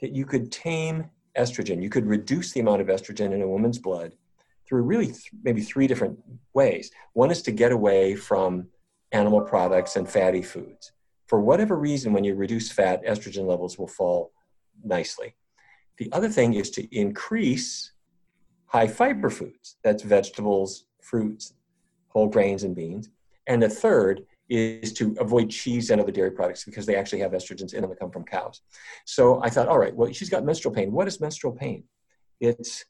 that 0.00 0.14
you 0.14 0.24
could 0.24 0.50
tame 0.50 1.10
estrogen, 1.38 1.82
you 1.82 1.90
could 1.90 2.06
reduce 2.06 2.52
the 2.52 2.60
amount 2.60 2.80
of 2.80 2.88
estrogen 2.88 3.32
in 3.32 3.42
a 3.42 3.48
woman's 3.48 3.78
blood 3.78 4.12
through 4.66 4.82
really 4.82 5.06
th- 5.06 5.30
maybe 5.42 5.60
three 5.60 5.86
different 5.86 6.18
ways. 6.54 6.90
One 7.12 7.30
is 7.30 7.42
to 7.42 7.52
get 7.52 7.72
away 7.72 8.16
from 8.16 8.68
animal 9.12 9.40
products 9.40 9.96
and 9.96 10.08
fatty 10.08 10.42
foods. 10.42 10.92
For 11.26 11.40
whatever 11.40 11.76
reason, 11.76 12.12
when 12.12 12.24
you 12.24 12.34
reduce 12.34 12.72
fat, 12.72 13.04
estrogen 13.04 13.46
levels 13.46 13.78
will 13.78 13.88
fall 13.88 14.32
nicely. 14.84 15.34
The 15.98 16.10
other 16.12 16.28
thing 16.28 16.54
is 16.54 16.70
to 16.70 16.96
increase 16.96 17.92
high 18.66 18.86
fiber 18.86 19.30
foods. 19.30 19.76
That's 19.84 20.02
vegetables, 20.02 20.86
fruits, 21.00 21.54
whole 22.08 22.28
grains, 22.28 22.64
and 22.64 22.74
beans. 22.74 23.10
And 23.46 23.62
the 23.62 23.68
third 23.68 24.22
is 24.48 24.92
to 24.94 25.14
avoid 25.20 25.50
cheese 25.50 25.90
and 25.90 26.00
other 26.00 26.10
dairy 26.10 26.32
products 26.32 26.64
because 26.64 26.84
they 26.84 26.96
actually 26.96 27.20
have 27.20 27.32
estrogens 27.32 27.72
in 27.72 27.82
them 27.82 27.90
that 27.90 28.00
come 28.00 28.10
from 28.10 28.24
cows. 28.24 28.62
So 29.04 29.42
I 29.42 29.50
thought, 29.50 29.68
all 29.68 29.78
right, 29.78 29.94
well, 29.94 30.12
she's 30.12 30.28
got 30.28 30.44
menstrual 30.44 30.74
pain. 30.74 30.90
What 30.92 31.06
is 31.06 31.20
menstrual 31.20 31.52
pain? 31.52 31.84
It's 32.40 32.84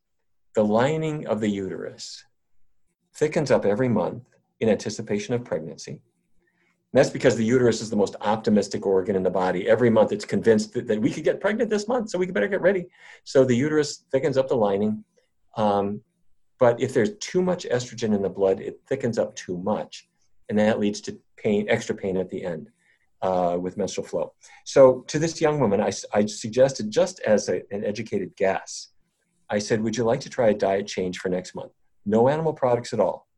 the 0.54 0.64
lining 0.64 1.26
of 1.26 1.40
the 1.40 1.48
uterus 1.48 2.24
thickens 3.14 3.50
up 3.50 3.64
every 3.64 3.88
month 3.88 4.24
in 4.60 4.68
anticipation 4.68 5.34
of 5.34 5.44
pregnancy. 5.44 6.00
And 6.92 6.98
that's 6.98 7.10
because 7.10 7.36
the 7.36 7.44
uterus 7.44 7.80
is 7.80 7.88
the 7.88 7.96
most 7.96 8.16
optimistic 8.20 8.84
organ 8.84 9.14
in 9.14 9.22
the 9.22 9.30
body. 9.30 9.68
Every 9.68 9.90
month 9.90 10.10
it's 10.10 10.24
convinced 10.24 10.72
that, 10.74 10.88
that 10.88 11.00
we 11.00 11.12
could 11.12 11.22
get 11.22 11.40
pregnant 11.40 11.70
this 11.70 11.86
month, 11.86 12.10
so 12.10 12.18
we 12.18 12.26
better 12.26 12.48
get 12.48 12.60
ready. 12.60 12.86
So 13.22 13.44
the 13.44 13.54
uterus 13.54 14.04
thickens 14.10 14.36
up 14.36 14.48
the 14.48 14.56
lining. 14.56 15.04
Um, 15.56 16.00
but 16.58 16.80
if 16.80 16.92
there's 16.92 17.16
too 17.18 17.42
much 17.42 17.64
estrogen 17.64 18.14
in 18.14 18.22
the 18.22 18.28
blood, 18.28 18.60
it 18.60 18.80
thickens 18.88 19.18
up 19.18 19.36
too 19.36 19.56
much. 19.58 20.08
And 20.48 20.58
that 20.58 20.80
leads 20.80 21.00
to 21.02 21.16
pain, 21.36 21.66
extra 21.68 21.94
pain 21.94 22.16
at 22.16 22.28
the 22.28 22.44
end 22.44 22.70
uh, 23.22 23.56
with 23.60 23.76
menstrual 23.76 24.06
flow. 24.06 24.32
So 24.64 25.04
to 25.08 25.18
this 25.18 25.40
young 25.40 25.60
woman, 25.60 25.80
I, 25.80 25.92
I 26.12 26.26
suggested, 26.26 26.90
just 26.90 27.20
as 27.20 27.48
a, 27.48 27.62
an 27.70 27.84
educated 27.84 28.34
guess, 28.36 28.88
I 29.48 29.58
said, 29.58 29.80
Would 29.82 29.96
you 29.96 30.04
like 30.04 30.20
to 30.20 30.30
try 30.30 30.48
a 30.48 30.54
diet 30.54 30.86
change 30.86 31.18
for 31.18 31.28
next 31.28 31.54
month? 31.54 31.72
No 32.04 32.28
animal 32.28 32.52
products 32.52 32.92
at 32.92 33.00
all, 33.00 33.28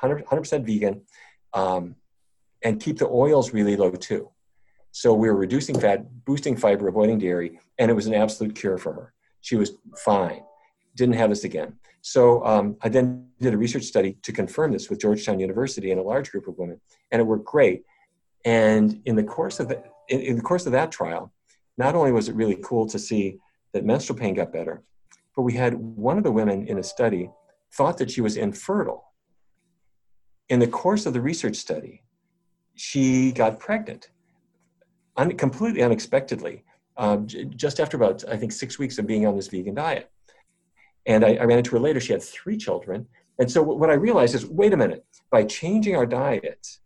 100, 0.00 0.26
percent 0.26 0.66
vegan. 0.66 1.02
Um, 1.52 1.96
and 2.62 2.80
keep 2.80 2.98
the 2.98 3.08
oils 3.08 3.52
really 3.52 3.76
low 3.76 3.90
too. 3.90 4.30
So 4.92 5.14
we 5.14 5.28
were 5.28 5.36
reducing 5.36 5.78
fat, 5.78 6.24
boosting 6.24 6.56
fiber, 6.56 6.88
avoiding 6.88 7.18
dairy, 7.18 7.60
and 7.78 7.90
it 7.90 7.94
was 7.94 8.06
an 8.06 8.14
absolute 8.14 8.54
cure 8.54 8.78
for 8.78 8.92
her. 8.92 9.14
She 9.40 9.56
was 9.56 9.72
fine, 9.96 10.42
didn't 10.96 11.14
have 11.14 11.30
this 11.30 11.44
again. 11.44 11.78
So 12.02 12.44
um, 12.44 12.76
I 12.82 12.88
then 12.88 13.28
did 13.40 13.54
a 13.54 13.58
research 13.58 13.84
study 13.84 14.16
to 14.22 14.32
confirm 14.32 14.72
this 14.72 14.90
with 14.90 15.00
Georgetown 15.00 15.38
University 15.38 15.90
and 15.90 16.00
a 16.00 16.02
large 16.02 16.30
group 16.30 16.48
of 16.48 16.58
women, 16.58 16.80
and 17.10 17.20
it 17.20 17.24
worked 17.24 17.44
great. 17.44 17.84
And 18.44 19.00
in 19.04 19.16
the 19.16 19.22
course 19.22 19.60
of 19.60 19.68
the, 19.68 19.82
in, 20.08 20.20
in 20.20 20.36
the 20.36 20.42
course 20.42 20.66
of 20.66 20.72
that 20.72 20.90
trial, 20.90 21.32
not 21.78 21.94
only 21.94 22.12
was 22.12 22.28
it 22.28 22.34
really 22.34 22.58
cool 22.62 22.86
to 22.88 22.98
see 22.98 23.38
that 23.72 23.84
menstrual 23.84 24.18
pain 24.18 24.34
got 24.34 24.52
better, 24.52 24.82
but 25.36 25.42
we 25.42 25.52
had 25.52 25.74
one 25.74 26.18
of 26.18 26.24
the 26.24 26.32
women 26.32 26.66
in 26.66 26.78
a 26.78 26.82
study 26.82 27.30
thought 27.72 27.98
that 27.98 28.10
she 28.10 28.20
was 28.20 28.36
infertile. 28.36 29.04
In 30.48 30.58
the 30.58 30.66
course 30.66 31.06
of 31.06 31.12
the 31.12 31.20
research 31.20 31.56
study, 31.56 32.02
she 32.80 33.30
got 33.32 33.60
pregnant 33.60 34.08
un- 35.18 35.36
completely 35.36 35.82
unexpectedly 35.82 36.64
um, 36.96 37.26
j- 37.26 37.44
just 37.44 37.78
after 37.78 37.96
about 37.98 38.26
i 38.28 38.36
think 38.36 38.52
six 38.52 38.78
weeks 38.78 38.98
of 38.98 39.06
being 39.06 39.26
on 39.26 39.36
this 39.36 39.48
vegan 39.48 39.74
diet. 39.74 40.10
And 41.06 41.24
I, 41.24 41.34
I, 41.36 41.44
ran 41.44 41.56
into 41.56 41.70
her 41.70 41.78
later. 41.78 41.98
She 41.98 42.12
had 42.12 42.22
three 42.22 42.58
children. 42.58 43.06
And 43.38 43.50
so 43.50 43.62
what 43.62 43.90
i 43.90 43.94
realized 43.94 44.34
is 44.34 44.46
wait 44.46 44.72
a 44.72 44.76
minute 44.76 45.04
by 45.30 45.44
changing 45.44 45.94
our 45.96 46.06
diets 46.06 46.80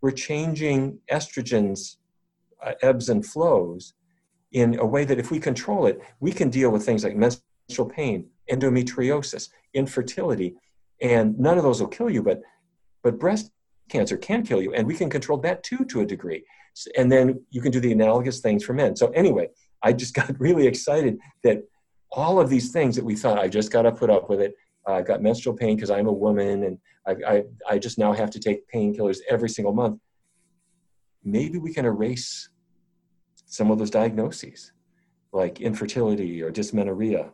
we're 0.00 0.12
changing 0.12 0.98
estrogens 1.10 1.96
uh, 2.64 2.72
ebbs 2.82 3.08
and 3.08 3.24
flows 3.24 3.94
in 4.52 4.78
a 4.78 4.86
way 4.86 5.04
that 5.04 5.18
if 5.18 5.30
we 5.30 5.38
control 5.38 5.86
it 5.86 6.00
we 6.20 6.32
can 6.32 6.48
deal 6.48 6.70
with 6.70 6.84
things 6.84 7.02
like 7.04 7.16
menstrual 7.16 7.88
pain 7.88 8.26
endometriosis 8.52 9.48
infertility 9.74 10.54
and 11.00 11.38
none 11.38 11.58
of 11.58 11.64
those 11.64 11.80
will 11.80 11.88
kill 11.88 12.10
you 12.10 12.22
but 12.22 12.40
but 13.02 13.18
breast 13.18 13.50
cancer 13.88 14.16
can 14.16 14.42
kill 14.44 14.62
you, 14.62 14.74
and 14.74 14.86
we 14.86 14.94
can 14.94 15.10
control 15.10 15.38
that 15.38 15.62
too 15.62 15.84
to 15.86 16.00
a 16.00 16.06
degree. 16.06 16.44
And 16.96 17.10
then 17.10 17.42
you 17.50 17.60
can 17.60 17.72
do 17.72 17.80
the 17.80 17.92
analogous 17.92 18.40
things 18.40 18.64
for 18.64 18.72
men. 18.72 18.96
So 18.96 19.08
anyway, 19.08 19.48
I 19.82 19.92
just 19.92 20.14
got 20.20 20.38
really 20.38 20.66
excited 20.66 21.18
that 21.44 21.62
all 22.12 22.40
of 22.40 22.48
these 22.48 22.72
things 22.72 22.96
that 22.96 23.04
we 23.04 23.16
thought 23.16 23.38
I 23.38 23.48
just 23.48 23.70
got 23.70 23.82
to 23.82 23.92
put 23.92 24.10
up 24.10 24.30
with 24.30 24.40
it. 24.40 24.54
I 24.86 25.02
got 25.02 25.20
menstrual 25.20 25.54
pain 25.54 25.76
because 25.76 25.90
I'm 25.90 26.06
a 26.06 26.12
woman, 26.12 26.64
and 26.64 26.78
I, 27.06 27.14
I, 27.26 27.44
I 27.68 27.78
just 27.78 27.98
now 27.98 28.12
have 28.12 28.30
to 28.30 28.40
take 28.40 28.70
painkillers 28.72 29.18
every 29.28 29.50
single 29.50 29.74
month. 29.74 30.00
Maybe 31.22 31.58
we 31.58 31.74
can 31.74 31.84
erase 31.84 32.48
some 33.44 33.70
of 33.70 33.78
those 33.78 33.90
diagnoses, 33.90 34.72
like 35.32 35.60
infertility 35.60 36.42
or 36.42 36.50
dysmenorrhea, 36.50 37.30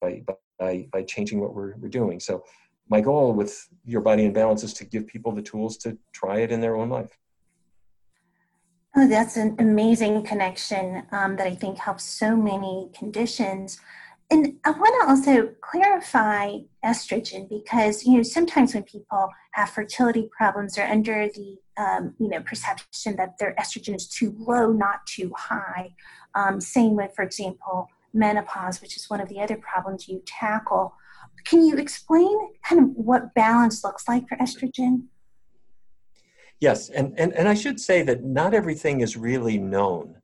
by, 0.00 0.22
by, 0.58 0.88
by 0.92 1.02
changing 1.04 1.40
what 1.40 1.54
we're, 1.54 1.74
we're 1.76 1.88
doing. 1.88 2.20
So 2.20 2.44
my 2.88 3.00
goal 3.00 3.32
with 3.32 3.68
your 3.84 4.00
body 4.00 4.24
in 4.24 4.32
balance 4.32 4.62
is 4.62 4.72
to 4.74 4.84
give 4.84 5.06
people 5.06 5.32
the 5.32 5.42
tools 5.42 5.76
to 5.78 5.96
try 6.12 6.38
it 6.40 6.50
in 6.50 6.60
their 6.60 6.76
own 6.76 6.88
life. 6.88 7.18
Oh 8.96 9.06
that's 9.06 9.36
an 9.36 9.54
amazing 9.58 10.24
connection 10.24 11.04
um, 11.12 11.36
that 11.36 11.46
i 11.46 11.54
think 11.54 11.78
helps 11.78 12.04
so 12.04 12.34
many 12.34 12.90
conditions. 12.98 13.78
And 14.30 14.58
i 14.64 14.70
want 14.70 14.94
to 15.02 15.08
also 15.08 15.54
clarify 15.60 16.58
estrogen 16.84 17.48
because 17.48 18.04
you 18.04 18.16
know 18.16 18.22
sometimes 18.22 18.74
when 18.74 18.82
people 18.84 19.28
have 19.52 19.70
fertility 19.70 20.28
problems 20.36 20.74
they're 20.74 20.90
under 20.90 21.28
the 21.28 21.58
um, 21.76 22.14
you 22.18 22.28
know 22.28 22.40
perception 22.40 23.16
that 23.16 23.38
their 23.38 23.54
estrogen 23.60 23.94
is 23.94 24.08
too 24.08 24.34
low 24.38 24.72
not 24.72 25.06
too 25.06 25.32
high. 25.36 25.94
Um, 26.34 26.60
same 26.60 26.96
with 26.96 27.14
for 27.14 27.22
example 27.22 27.88
menopause 28.14 28.80
which 28.80 28.96
is 28.96 29.10
one 29.10 29.20
of 29.20 29.28
the 29.28 29.38
other 29.38 29.56
problems 29.56 30.08
you 30.08 30.22
tackle 30.24 30.94
can 31.48 31.64
you 31.64 31.76
explain 31.76 32.36
kind 32.62 32.82
of 32.82 32.90
what 32.94 33.34
balance 33.34 33.82
looks 33.82 34.06
like 34.06 34.28
for 34.28 34.36
estrogen? 34.36 35.04
Yes, 36.60 36.90
and, 36.90 37.14
and, 37.18 37.32
and 37.32 37.48
I 37.48 37.54
should 37.54 37.80
say 37.80 38.02
that 38.02 38.24
not 38.24 38.52
everything 38.52 39.00
is 39.00 39.16
really 39.16 39.58
known 39.58 40.16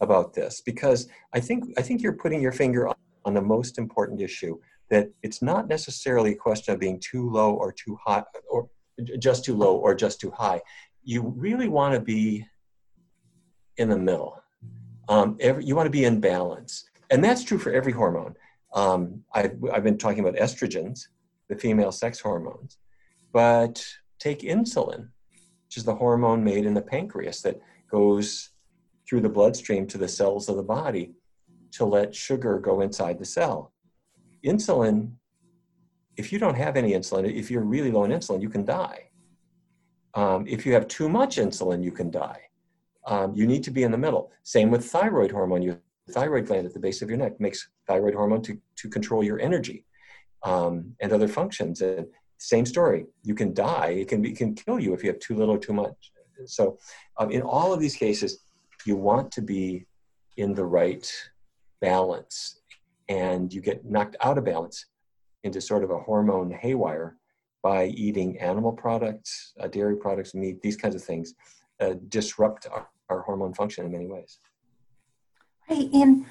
about 0.00 0.34
this 0.34 0.60
because 0.60 1.08
I 1.32 1.38
think 1.38 1.72
I 1.78 1.82
think 1.82 2.02
you're 2.02 2.14
putting 2.14 2.42
your 2.42 2.52
finger 2.52 2.88
on, 2.88 2.94
the 3.34 3.40
most 3.40 3.78
important 3.78 4.20
issue 4.20 4.58
that 4.90 5.08
it's 5.22 5.42
not 5.42 5.68
necessarily 5.68 6.32
a 6.32 6.36
question 6.36 6.74
of 6.74 6.80
being 6.80 6.98
too 6.98 7.30
low 7.30 7.52
or 7.54 7.70
too 7.72 7.96
high 8.04 8.24
or 8.50 8.68
just 9.20 9.44
too 9.44 9.54
low 9.54 9.76
or 9.76 9.94
just 9.94 10.20
too 10.20 10.32
high. 10.32 10.60
You 11.04 11.32
really 11.36 11.68
want 11.68 11.94
to 11.94 12.00
be 12.00 12.44
in 13.76 13.88
the 13.88 13.96
middle. 13.96 14.42
Um, 15.08 15.36
every, 15.38 15.64
you 15.64 15.76
want 15.76 15.86
to 15.86 15.90
be 15.90 16.04
in 16.04 16.20
balance, 16.20 16.84
and 17.10 17.22
that's 17.22 17.44
true 17.44 17.58
for 17.58 17.72
every 17.72 17.92
hormone. 17.92 18.34
Um, 18.74 19.22
I've, 19.32 19.56
I've 19.72 19.84
been 19.84 19.98
talking 19.98 20.20
about 20.20 20.36
estrogens, 20.36 21.08
the 21.48 21.56
female 21.56 21.92
sex 21.92 22.20
hormones, 22.20 22.78
but 23.32 23.84
take 24.18 24.40
insulin, 24.40 25.08
which 25.66 25.76
is 25.76 25.84
the 25.84 25.94
hormone 25.94 26.42
made 26.42 26.64
in 26.64 26.74
the 26.74 26.82
pancreas 26.82 27.42
that 27.42 27.60
goes 27.90 28.50
through 29.08 29.20
the 29.20 29.28
bloodstream 29.28 29.86
to 29.88 29.98
the 29.98 30.08
cells 30.08 30.48
of 30.48 30.56
the 30.56 30.62
body 30.62 31.12
to 31.72 31.84
let 31.84 32.14
sugar 32.14 32.58
go 32.58 32.80
inside 32.80 33.18
the 33.18 33.24
cell. 33.24 33.72
Insulin 34.44 35.12
if 36.16 36.32
you 36.32 36.38
don't 36.38 36.54
have 36.54 36.76
any 36.76 36.92
insulin, 36.92 37.32
if 37.32 37.50
you're 37.50 37.62
really 37.62 37.90
low 37.90 38.04
in 38.04 38.10
insulin, 38.10 38.42
you 38.42 38.48
can 38.48 38.64
die. 38.64 39.08
Um, 40.14 40.46
if 40.46 40.66
you 40.66 40.74
have 40.74 40.88
too 40.88 41.08
much 41.08 41.36
insulin, 41.36 41.82
you 41.82 41.90
can 41.90 42.10
die. 42.10 42.40
Um, 43.06 43.34
you 43.34 43.46
need 43.46 43.64
to 43.64 43.70
be 43.70 43.82
in 43.82 43.90
the 43.90 43.98
middle. 43.98 44.30
Same 44.42 44.70
with 44.70 44.84
thyroid 44.84 45.30
hormone. 45.30 45.62
Your 45.62 45.80
thyroid 46.10 46.46
gland 46.46 46.66
at 46.66 46.74
the 46.74 46.80
base 46.80 47.02
of 47.02 47.08
your 47.08 47.18
neck 47.18 47.40
makes 47.40 47.68
thyroid 47.86 48.14
hormone 48.14 48.42
to, 48.42 48.58
to 48.76 48.88
control 48.88 49.22
your 49.22 49.40
energy 49.40 49.84
um, 50.42 50.94
and 51.00 51.12
other 51.12 51.28
functions. 51.28 51.80
And 51.80 52.06
same 52.38 52.66
story. 52.66 53.06
You 53.22 53.34
can 53.34 53.54
die. 53.54 53.90
It 53.90 54.08
can, 54.08 54.22
be, 54.22 54.30
it 54.30 54.38
can 54.38 54.54
kill 54.54 54.80
you 54.80 54.94
if 54.94 55.02
you 55.02 55.10
have 55.10 55.20
too 55.20 55.36
little 55.36 55.54
or 55.54 55.58
too 55.58 55.72
much. 55.72 56.12
So, 56.46 56.78
um, 57.18 57.30
in 57.30 57.42
all 57.42 57.72
of 57.72 57.80
these 57.80 57.94
cases, 57.94 58.40
you 58.84 58.96
want 58.96 59.30
to 59.32 59.42
be 59.42 59.86
in 60.36 60.54
the 60.54 60.64
right 60.64 61.10
balance, 61.80 62.60
and 63.08 63.52
you 63.52 63.60
get 63.60 63.84
knocked 63.84 64.16
out 64.20 64.38
of 64.38 64.44
balance 64.44 64.86
into 65.44 65.60
sort 65.60 65.84
of 65.84 65.90
a 65.90 65.98
hormone 65.98 66.50
haywire 66.50 67.16
by 67.62 67.86
eating 67.86 68.38
animal 68.40 68.72
products, 68.72 69.52
uh, 69.60 69.68
dairy 69.68 69.96
products, 69.96 70.34
meat, 70.34 70.60
these 70.62 70.76
kinds 70.76 70.94
of 70.94 71.04
things 71.04 71.34
uh, 71.80 71.94
disrupt 72.08 72.66
our, 72.72 72.88
our, 73.08 73.20
hormone 73.22 73.54
function 73.54 73.86
in 73.86 73.92
many 73.92 74.06
ways. 74.06 74.38
Right, 75.70 75.88
and, 75.92 76.26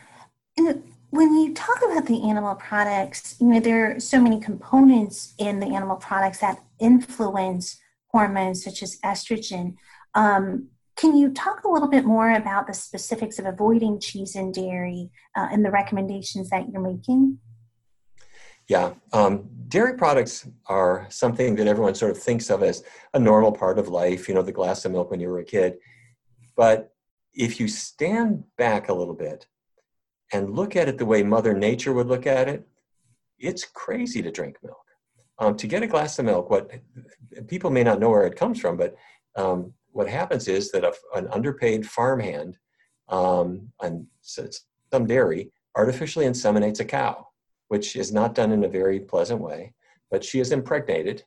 and 0.58 0.84
when 1.12 1.38
you 1.38 1.54
talk 1.54 1.78
about 1.84 2.06
the 2.08 2.28
animal 2.30 2.56
products, 2.56 3.36
you 3.40 3.48
know 3.48 3.60
there 3.60 3.96
are 3.96 4.00
so 4.00 4.20
many 4.20 4.40
components 4.40 5.34
in 5.38 5.60
the 5.60 5.68
animal 5.68 5.98
products 5.98 6.40
that 6.40 6.64
influence 6.80 7.80
hormones 8.08 8.64
such 8.64 8.82
as 8.82 8.98
estrogen. 9.02 9.76
Um, 10.16 10.70
can 10.96 11.16
you 11.16 11.32
talk 11.32 11.64
a 11.64 11.70
little 11.70 11.90
bit 11.90 12.06
more 12.06 12.32
about 12.32 12.66
the 12.66 12.74
specifics 12.74 13.40
of 13.40 13.46
avoiding 13.46 14.00
cheese 14.00 14.36
and 14.36 14.54
dairy 14.54 15.12
uh, 15.36 15.48
and 15.52 15.66
the 15.66 15.72
recommendations 15.72 16.50
that 16.50 16.70
you're 16.72 16.82
making? 16.82 17.40
Yeah, 18.68 18.94
um, 19.12 19.50
dairy 19.68 19.98
products 19.98 20.48
are 20.68 21.08
something 21.10 21.56
that 21.56 21.68
everyone 21.68 21.96
sort 21.96 22.12
of 22.12 22.20
thinks 22.20 22.50
of 22.50 22.64
as 22.64 22.84
a 23.14 23.20
normal 23.20 23.52
part 23.52 23.80
of 23.80 23.90
life, 23.90 24.30
you 24.30 24.36
know, 24.36 24.42
the 24.42 24.52
glass 24.54 24.86
of 24.86 24.94
milk 24.94 25.12
when 25.12 25.20
you 25.20 25.28
were 25.28 25.40
a 25.40 25.46
kid. 25.46 25.78
But 26.56 26.94
if 27.34 27.60
you 27.60 27.68
stand 27.68 28.46
back 28.58 28.88
a 28.88 28.94
little 28.94 29.14
bit 29.14 29.46
and 30.34 30.56
look 30.56 30.76
at 30.76 30.88
it 30.88 30.98
the 30.98 31.06
way 31.06 31.24
Mother 31.24 31.54
Nature 31.54 31.94
would 31.94 32.08
look 32.08 32.26
at 32.26 32.48
it, 32.48 32.68
it's 33.40 33.66
crazy 33.66 34.22
to 34.22 34.32
drink 34.32 34.58
milk. 34.64 34.78
Um, 35.40 35.58
to 35.58 35.68
get 35.68 35.84
a 35.84 35.88
glass 35.88 36.20
of 36.20 36.26
milk, 36.26 36.50
what 36.50 36.70
people 37.48 37.72
may 37.72 37.84
not 37.84 38.00
know 38.00 38.10
where 38.10 38.28
it 38.28 38.36
comes 38.36 38.60
from, 38.60 38.78
but 38.78 38.96
um, 39.36 39.74
what 39.92 40.08
happens 40.08 40.48
is 40.48 40.72
that 40.72 40.84
a, 40.84 40.94
an 41.16 41.28
underpaid 41.30 41.86
farmhand 41.86 42.58
um, 43.10 43.70
some 44.22 45.06
dairy 45.08 45.52
artificially 45.76 46.26
inseminates 46.26 46.80
a 46.80 46.86
cow 46.86 47.28
which 47.72 47.96
is 47.96 48.12
not 48.12 48.36
done 48.36 48.52
in 48.52 48.66
a 48.66 48.68
very 48.68 49.00
pleasant 49.00 49.40
way. 49.40 49.74
But 50.10 50.26
she 50.26 50.42
is 50.42 50.52
impregnated, 50.52 51.24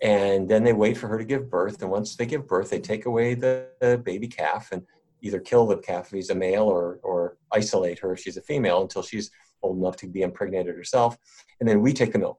and 0.00 0.48
then 0.48 0.64
they 0.64 0.72
wait 0.72 0.96
for 0.96 1.08
her 1.08 1.18
to 1.18 1.26
give 1.26 1.50
birth. 1.50 1.82
And 1.82 1.90
once 1.90 2.16
they 2.16 2.24
give 2.24 2.48
birth, 2.48 2.70
they 2.70 2.80
take 2.80 3.04
away 3.04 3.34
the, 3.34 3.66
the 3.82 3.98
baby 3.98 4.26
calf 4.26 4.72
and 4.72 4.80
either 5.24 5.40
kill 5.40 5.66
the 5.66 5.78
calf 5.78 6.06
if 6.06 6.12
he's 6.12 6.30
a 6.30 6.34
male 6.34 6.64
or, 6.64 7.00
or 7.02 7.38
isolate 7.52 7.98
her 7.98 8.12
if 8.12 8.20
she's 8.20 8.36
a 8.36 8.42
female 8.42 8.82
until 8.82 9.02
she's 9.02 9.30
old 9.62 9.78
enough 9.78 9.96
to 9.96 10.06
be 10.06 10.22
impregnated 10.22 10.76
herself. 10.76 11.16
And 11.58 11.68
then 11.68 11.80
we 11.80 11.92
take 11.92 12.12
the 12.12 12.18
milk. 12.18 12.38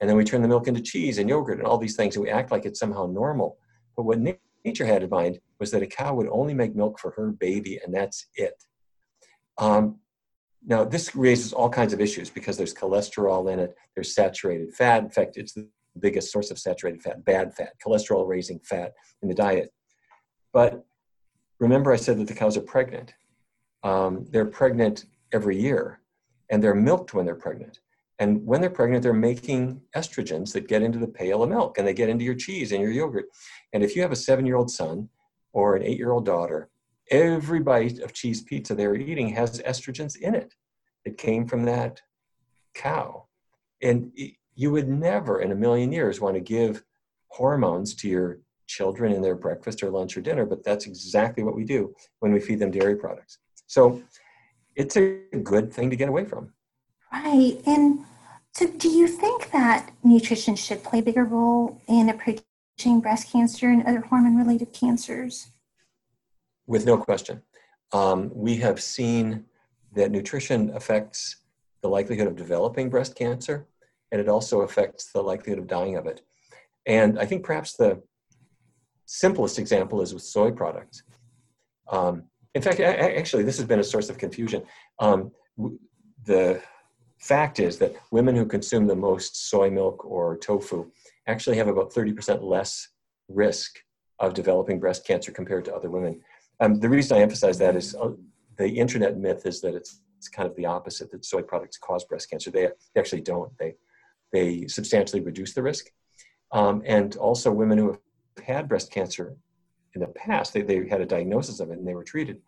And 0.00 0.08
then 0.08 0.16
we 0.16 0.24
turn 0.24 0.42
the 0.42 0.48
milk 0.48 0.68
into 0.68 0.80
cheese 0.80 1.18
and 1.18 1.28
yogurt 1.28 1.58
and 1.58 1.66
all 1.66 1.78
these 1.78 1.96
things, 1.96 2.16
and 2.16 2.22
we 2.22 2.30
act 2.30 2.52
like 2.52 2.64
it's 2.64 2.78
somehow 2.78 3.06
normal. 3.06 3.58
But 3.96 4.04
what 4.04 4.20
nature 4.64 4.86
had 4.86 5.02
in 5.02 5.10
mind 5.10 5.40
was 5.58 5.70
that 5.72 5.82
a 5.82 5.86
cow 5.86 6.14
would 6.14 6.28
only 6.28 6.54
make 6.54 6.76
milk 6.76 6.98
for 7.00 7.10
her 7.12 7.32
baby, 7.32 7.80
and 7.82 7.94
that's 7.94 8.26
it. 8.36 8.62
Um, 9.58 9.98
now, 10.64 10.84
this 10.84 11.16
raises 11.16 11.52
all 11.52 11.70
kinds 11.70 11.92
of 11.92 12.00
issues 12.00 12.28
because 12.28 12.56
there's 12.56 12.74
cholesterol 12.74 13.50
in 13.52 13.58
it, 13.58 13.74
there's 13.94 14.14
saturated 14.14 14.74
fat. 14.74 15.02
In 15.02 15.10
fact, 15.10 15.36
it's 15.36 15.54
the 15.54 15.68
biggest 15.98 16.30
source 16.30 16.50
of 16.50 16.58
saturated 16.58 17.02
fat, 17.02 17.24
bad 17.24 17.54
fat, 17.54 17.72
cholesterol 17.84 18.28
raising 18.28 18.60
fat 18.60 18.92
in 19.22 19.28
the 19.28 19.34
diet. 19.34 19.72
But 20.52 20.84
remember, 21.58 21.92
I 21.92 21.96
said 21.96 22.18
that 22.18 22.28
the 22.28 22.34
cows 22.34 22.56
are 22.56 22.62
pregnant. 22.62 23.14
Um, 23.82 24.26
they're 24.30 24.46
pregnant 24.46 25.06
every 25.32 25.60
year, 25.60 26.00
and 26.50 26.62
they're 26.62 26.74
milked 26.74 27.14
when 27.14 27.24
they're 27.24 27.34
pregnant. 27.34 27.80
And 28.18 28.44
when 28.46 28.60
they're 28.60 28.70
pregnant, 28.70 29.02
they're 29.02 29.12
making 29.12 29.82
estrogens 29.94 30.52
that 30.52 30.68
get 30.68 30.82
into 30.82 30.98
the 30.98 31.06
pail 31.06 31.42
of 31.42 31.50
milk 31.50 31.76
and 31.76 31.86
they 31.86 31.92
get 31.92 32.08
into 32.08 32.24
your 32.24 32.34
cheese 32.34 32.72
and 32.72 32.80
your 32.80 32.90
yogurt. 32.90 33.26
And 33.72 33.82
if 33.82 33.94
you 33.94 34.02
have 34.02 34.12
a 34.12 34.16
seven 34.16 34.46
year 34.46 34.56
old 34.56 34.70
son 34.70 35.10
or 35.52 35.76
an 35.76 35.82
eight 35.82 35.98
year 35.98 36.12
old 36.12 36.24
daughter, 36.24 36.70
every 37.10 37.60
bite 37.60 37.98
of 38.00 38.14
cheese 38.14 38.40
pizza 38.40 38.74
they're 38.74 38.94
eating 38.94 39.28
has 39.30 39.60
estrogens 39.60 40.16
in 40.16 40.34
it. 40.34 40.54
It 41.04 41.18
came 41.18 41.46
from 41.46 41.64
that 41.64 42.00
cow. 42.74 43.26
And 43.82 44.12
you 44.54 44.70
would 44.70 44.88
never 44.88 45.42
in 45.42 45.52
a 45.52 45.56
million 45.56 45.92
years 45.92 46.20
want 46.20 46.34
to 46.34 46.40
give 46.40 46.82
hormones 47.28 47.94
to 47.96 48.08
your 48.08 48.38
children 48.66 49.12
in 49.12 49.22
their 49.22 49.34
breakfast 49.34 49.82
or 49.82 49.90
lunch 49.90 50.16
or 50.16 50.20
dinner, 50.20 50.46
but 50.46 50.64
that's 50.64 50.86
exactly 50.86 51.42
what 51.42 51.56
we 51.56 51.64
do 51.64 51.94
when 52.20 52.32
we 52.32 52.40
feed 52.40 52.58
them 52.58 52.70
dairy 52.70 52.96
products. 52.96 53.38
So 53.66 54.02
it's 54.74 54.96
a 54.96 55.20
good 55.42 55.72
thing 55.72 55.90
to 55.90 55.96
get 55.96 56.08
away 56.08 56.24
from. 56.24 56.52
Right. 57.12 57.60
And 57.66 58.00
so 58.52 58.66
do 58.66 58.88
you 58.88 59.06
think 59.08 59.50
that 59.52 59.90
nutrition 60.02 60.56
should 60.56 60.82
play 60.82 61.00
a 61.00 61.02
bigger 61.02 61.24
role 61.24 61.80
in 61.88 62.08
approaching 62.08 63.00
breast 63.00 63.32
cancer 63.32 63.68
and 63.68 63.84
other 63.84 64.00
hormone 64.00 64.36
related 64.36 64.72
cancers? 64.72 65.48
with 66.66 66.86
no 66.86 66.98
question. 66.98 67.42
Um, 67.92 68.30
we 68.34 68.56
have 68.56 68.80
seen 68.80 69.44
that 69.94 70.10
nutrition 70.10 70.70
affects 70.74 71.36
the 71.82 71.88
likelihood 71.88 72.26
of 72.26 72.36
developing 72.36 72.90
breast 72.90 73.14
cancer, 73.14 73.66
and 74.10 74.20
it 74.20 74.28
also 74.28 74.62
affects 74.62 75.12
the 75.12 75.22
likelihood 75.22 75.58
of 75.58 75.66
dying 75.66 75.96
of 75.96 76.06
it. 76.06 76.22
And 76.86 77.18
I 77.18 77.26
think 77.26 77.44
perhaps 77.44 77.74
the 77.74 78.02
simplest 79.06 79.58
example 79.58 80.02
is 80.02 80.12
with 80.12 80.22
soy 80.22 80.50
products. 80.50 81.02
Um, 81.88 82.24
in 82.54 82.62
fact, 82.62 82.80
actually, 82.80 83.42
this 83.42 83.58
has 83.58 83.66
been 83.66 83.80
a 83.80 83.84
source 83.84 84.10
of 84.10 84.18
confusion. 84.18 84.62
Um, 84.98 85.30
the 86.24 86.60
fact 87.18 87.60
is 87.60 87.78
that 87.78 87.94
women 88.10 88.34
who 88.34 88.46
consume 88.46 88.86
the 88.86 88.96
most 88.96 89.48
soy 89.48 89.70
milk 89.70 90.04
or 90.04 90.36
tofu 90.38 90.90
actually 91.26 91.56
have 91.56 91.68
about 91.68 91.92
30% 91.92 92.42
less 92.42 92.88
risk 93.28 93.78
of 94.18 94.34
developing 94.34 94.80
breast 94.80 95.06
cancer 95.06 95.32
compared 95.32 95.64
to 95.66 95.74
other 95.74 95.90
women. 95.90 96.20
Um, 96.60 96.80
the 96.80 96.88
reason 96.88 97.16
I 97.16 97.20
emphasize 97.20 97.58
that 97.58 97.76
is 97.76 97.94
uh, 97.94 98.12
the 98.56 98.68
internet 98.68 99.18
myth 99.18 99.44
is 99.44 99.60
that 99.60 99.74
it's, 99.74 100.00
it's 100.16 100.28
kind 100.28 100.48
of 100.48 100.56
the 100.56 100.66
opposite 100.66 101.10
that 101.10 101.24
soy 101.24 101.42
products 101.42 101.76
cause 101.76 102.04
breast 102.04 102.30
cancer. 102.30 102.50
They, 102.50 102.68
they 102.94 103.00
actually 103.00 103.20
don't. 103.20 103.52
They, 103.58 103.74
they 104.32 104.66
substantially 104.66 105.20
reduce 105.20 105.52
the 105.52 105.62
risk. 105.62 105.90
Um, 106.52 106.82
and 106.86 107.16
also, 107.16 107.50
women 107.50 107.76
who 107.76 107.88
have 107.88 107.98
had 108.44 108.68
breast 108.68 108.90
cancer 108.90 109.36
in 109.94 110.00
the 110.00 110.08
past, 110.08 110.52
they, 110.52 110.62
they 110.62 110.86
had 110.88 111.00
a 111.00 111.06
diagnosis 111.06 111.60
of 111.60 111.70
it 111.70 111.78
and 111.78 111.86
they 111.86 111.94
were 111.94 112.04
treated. 112.04 112.40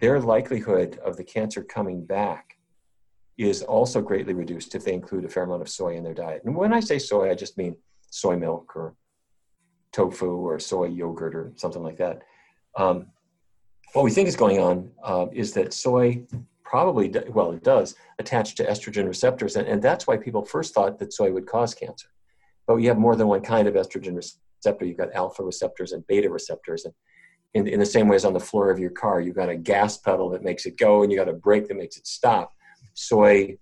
Their 0.00 0.20
likelihood 0.20 0.98
of 1.04 1.16
the 1.16 1.24
cancer 1.24 1.62
coming 1.62 2.04
back 2.04 2.56
is 3.36 3.62
also 3.62 4.00
greatly 4.00 4.34
reduced 4.34 4.74
if 4.74 4.84
they 4.84 4.92
include 4.92 5.24
a 5.24 5.28
fair 5.28 5.44
amount 5.44 5.62
of 5.62 5.68
soy 5.68 5.96
in 5.96 6.04
their 6.04 6.14
diet. 6.14 6.42
And 6.44 6.54
when 6.54 6.72
I 6.72 6.80
say 6.80 6.98
soy, 6.98 7.30
I 7.30 7.34
just 7.34 7.58
mean 7.58 7.76
soy 8.10 8.36
milk 8.36 8.76
or 8.76 8.94
tofu 9.92 10.36
or 10.36 10.58
soy 10.58 10.86
yogurt 10.86 11.34
or 11.34 11.52
something 11.56 11.82
like 11.82 11.96
that. 11.96 12.22
Um, 12.76 13.06
what 13.92 14.04
we 14.04 14.10
think 14.10 14.28
is 14.28 14.36
going 14.36 14.60
on 14.60 14.90
uh, 15.02 15.26
is 15.32 15.52
that 15.54 15.72
soy 15.72 16.22
probably, 16.62 17.12
well, 17.30 17.50
it 17.50 17.64
does 17.64 17.96
attach 18.20 18.54
to 18.54 18.64
estrogen 18.64 19.08
receptors, 19.08 19.56
and, 19.56 19.66
and 19.66 19.82
that's 19.82 20.06
why 20.06 20.16
people 20.16 20.44
first 20.44 20.72
thought 20.72 20.98
that 21.00 21.12
soy 21.12 21.32
would 21.32 21.46
cause 21.46 21.74
cancer. 21.74 22.08
But 22.66 22.76
we 22.76 22.86
have 22.86 22.98
more 22.98 23.16
than 23.16 23.26
one 23.26 23.40
kind 23.40 23.66
of 23.66 23.74
estrogen 23.74 24.14
receptor. 24.14 24.44
You've 24.66 24.98
got 24.98 25.12
alpha 25.14 25.42
receptors 25.42 25.92
and 25.92 26.06
beta 26.06 26.30
receptors, 26.30 26.84
and 26.84 26.94
in, 27.54 27.66
in 27.66 27.80
the 27.80 27.86
same 27.86 28.08
way 28.08 28.16
as 28.16 28.24
on 28.24 28.32
the 28.32 28.40
floor 28.40 28.70
of 28.70 28.78
your 28.78 28.90
car, 28.90 29.20
you've 29.20 29.36
got 29.36 29.48
a 29.48 29.56
gas 29.56 29.98
pedal 29.98 30.30
that 30.30 30.42
makes 30.42 30.66
it 30.66 30.76
go, 30.76 31.02
and 31.02 31.10
you 31.10 31.18
got 31.18 31.28
a 31.28 31.32
brake 31.32 31.68
that 31.68 31.76
makes 31.76 31.96
it 31.96 32.06
stop. 32.06 32.52
Soy 32.94 33.58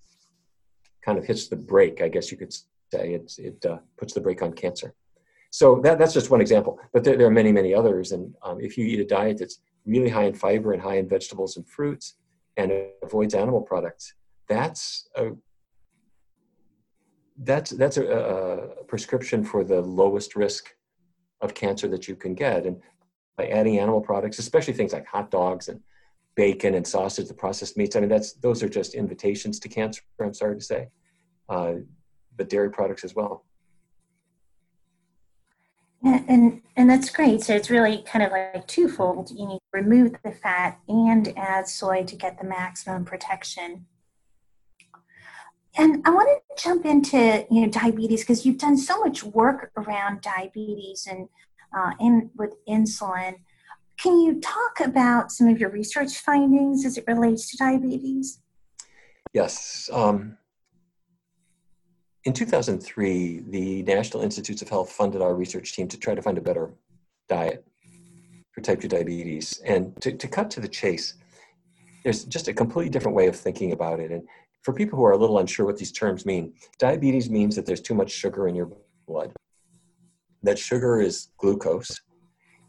kind 1.05 1.19
of 1.19 1.25
hits 1.25 1.49
the 1.49 1.57
brake, 1.57 2.03
I 2.03 2.09
guess 2.09 2.31
you 2.31 2.37
could 2.37 2.53
say. 2.53 2.65
It's, 2.93 3.39
it 3.39 3.65
uh, 3.65 3.79
puts 3.97 4.13
the 4.13 4.21
brake 4.21 4.43
on 4.43 4.53
cancer. 4.53 4.95
So 5.51 5.81
that, 5.83 5.99
that's 5.99 6.13
just 6.13 6.31
one 6.31 6.43
example, 6.43 6.79
but 6.93 7.05
there, 7.05 7.17
there 7.17 7.27
are 7.27 7.31
many, 7.31 7.53
many 7.53 7.75
others. 7.75 8.13
And 8.13 8.35
um, 8.43 8.61
if 8.61 8.77
you 8.77 8.85
eat 8.85 9.01
a 9.01 9.05
diet 9.05 9.39
that's 9.39 9.61
really 9.87 10.11
high 10.11 10.25
in 10.25 10.35
fiber 10.35 10.73
and 10.73 10.83
high 10.83 10.97
in 10.97 11.09
vegetables 11.09 11.57
and 11.57 11.67
fruits 11.67 12.17
and 12.59 12.71
avoids 13.03 13.35
animal 13.35 13.63
products, 13.63 14.13
that's 14.49 15.09
a 15.17 15.31
that's 17.45 17.71
that's 17.71 17.97
a, 17.99 18.05
a, 18.05 18.85
prescription 18.85 19.45
for 19.45 19.63
the 19.63 19.81
lowest 19.81 20.35
risk 20.35 20.75
of 21.41 21.55
cancer 21.55 21.89
that 21.89 22.09
you 22.09 22.17
can 22.17 22.35
get. 22.35 22.67
And 22.67 22.81
by 23.37 23.49
adding 23.49 23.79
animal 23.79 24.01
products, 24.01 24.39
especially 24.39 24.75
things 24.75 24.93
like 24.93 25.07
hot 25.07 25.31
dogs 25.31 25.69
and 25.69 25.81
bacon 26.35 26.75
and 26.75 26.87
sausage, 26.87 27.29
the 27.29 27.35
processed 27.35 27.77
meats, 27.77 27.97
I 27.97 28.01
mean 28.01 28.09
that's 28.09 28.33
those 28.35 28.63
are 28.63 28.69
just 28.69 28.95
invitations 28.95 29.59
to 29.61 29.69
cancer. 29.69 30.03
I'm 30.21 30.35
sorry 30.35 30.57
to 30.57 30.65
say, 30.65 30.89
uh, 31.49 31.75
but 32.37 32.49
dairy 32.49 32.71
products 32.71 33.05
as 33.05 33.15
well. 33.15 33.45
And, 36.03 36.25
and, 36.29 36.63
and 36.77 36.91
that's 36.91 37.11
great. 37.11 37.43
So 37.43 37.55
it's 37.55 37.71
really 37.71 38.03
kind 38.07 38.25
of 38.25 38.31
like 38.31 38.67
twofold. 38.69 39.31
You 39.31 39.47
need 39.49 39.59
to 39.59 39.81
remove 39.81 40.15
the 40.25 40.31
fat 40.31 40.79
and 40.89 41.33
add 41.37 41.69
soy 41.69 42.05
to 42.05 42.17
get 42.17 42.39
the 42.39 42.47
maximum 42.47 43.05
protection. 43.05 43.87
And 45.79 46.03
I 46.05 46.11
want 46.11 46.29
to 46.29 46.63
jump 46.63 46.85
into 46.85 47.47
you 47.51 47.63
know 47.63 47.69
diabetes 47.69 48.21
because 48.21 48.45
you've 48.45 48.59
done 48.59 48.77
so 48.77 48.99
much 49.01 49.23
work 49.23 49.71
around 49.77 50.21
diabetes 50.21 51.07
and 51.09 51.29
uh, 51.77 51.93
in 52.01 52.31
with 52.37 52.55
insulin. 52.69 53.37
Can 53.99 54.21
you 54.21 54.41
talk 54.41 54.81
about 54.85 55.33
some 55.33 55.49
of 55.49 55.59
your 55.59 55.71
research 55.71 56.19
findings 56.19 56.85
as 56.85 56.99
it 56.99 57.05
relates 57.07 57.51
to 57.51 57.57
diabetes? 57.57 58.41
Yes. 59.33 59.89
Um, 59.93 60.37
in 62.25 62.33
2003, 62.33 63.45
the 63.49 63.83
National 63.83 64.23
Institutes 64.23 64.63
of 64.63 64.69
Health 64.69 64.93
funded 64.93 65.21
our 65.21 65.35
research 65.35 65.75
team 65.75 65.89
to 65.89 65.99
try 65.99 66.15
to 66.15 66.23
find 66.23 66.39
a 66.39 66.41
better 66.41 66.71
diet 67.29 67.65
for 68.53 68.61
type 68.61 68.81
2 68.81 68.89
diabetes. 68.89 69.61
And 69.65 70.01
to, 70.03 70.13
to 70.13 70.29
cut 70.29 70.51
to 70.53 70.61
the 70.61 70.69
chase, 70.69 71.15
there's 72.05 72.25
just 72.25 72.49
a 72.49 72.53
completely 72.53 72.91
different 72.91 73.17
way 73.17 73.27
of 73.27 73.37
thinking 73.37 73.73
about 73.73 73.99
it. 73.99 74.11
And 74.11 74.29
for 74.69 74.75
people 74.75 74.99
who 74.99 75.05
are 75.07 75.13
a 75.13 75.17
little 75.17 75.39
unsure 75.39 75.65
what 75.65 75.79
these 75.79 75.93
terms 75.93 76.27
mean, 76.27 76.53
diabetes 76.79 77.31
means 77.31 77.57
that 77.57 77.65
there's 77.65 77.81
too 77.81 77.95
much 77.95 78.11
sugar 78.11 78.49
in 78.49 78.55
your 78.55 78.71
blood. 79.07 79.33
That 80.43 80.59
sugar 80.59 81.01
is 81.01 81.29
glucose. 81.39 82.03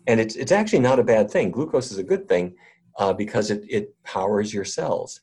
And 0.07 0.17
it's, 0.21 0.37
it's 0.37 0.53
actually 0.53 0.79
not 0.79 0.99
a 0.99 1.03
bad 1.03 1.29
thing. 1.29 1.51
Glucose 1.51 1.91
is 1.91 1.97
a 1.97 2.03
good 2.03 2.29
thing 2.29 2.55
uh, 2.99 3.11
because 3.11 3.51
it, 3.51 3.65
it 3.67 4.01
powers 4.05 4.53
your 4.53 4.63
cells. 4.63 5.19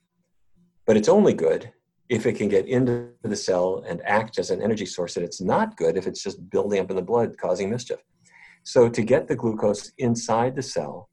But 0.87 0.99
it's 0.99 1.09
only 1.09 1.33
good 1.33 1.73
if 2.11 2.27
it 2.27 2.35
can 2.35 2.51
get 2.51 2.69
into 2.69 3.09
the 3.23 3.37
cell 3.37 3.83
and 3.89 4.03
act 4.05 4.39
as 4.39 4.51
an 4.51 4.61
energy 4.61 4.85
source. 4.85 5.17
And 5.17 5.25
it's 5.25 5.41
not 5.41 5.79
good 5.79 5.97
if 5.97 6.07
it's 6.07 6.23
just 6.23 6.51
building 6.51 6.81
up 6.81 6.91
in 6.91 6.97
the 6.97 7.01
blood, 7.01 7.39
causing 7.39 7.71
mischief. 7.71 8.01
So, 8.65 8.91
to 8.91 9.03
get 9.03 9.29
the 9.29 9.37
glucose 9.37 9.93
inside 9.97 10.55
the 10.55 10.63
cell, 10.63 11.09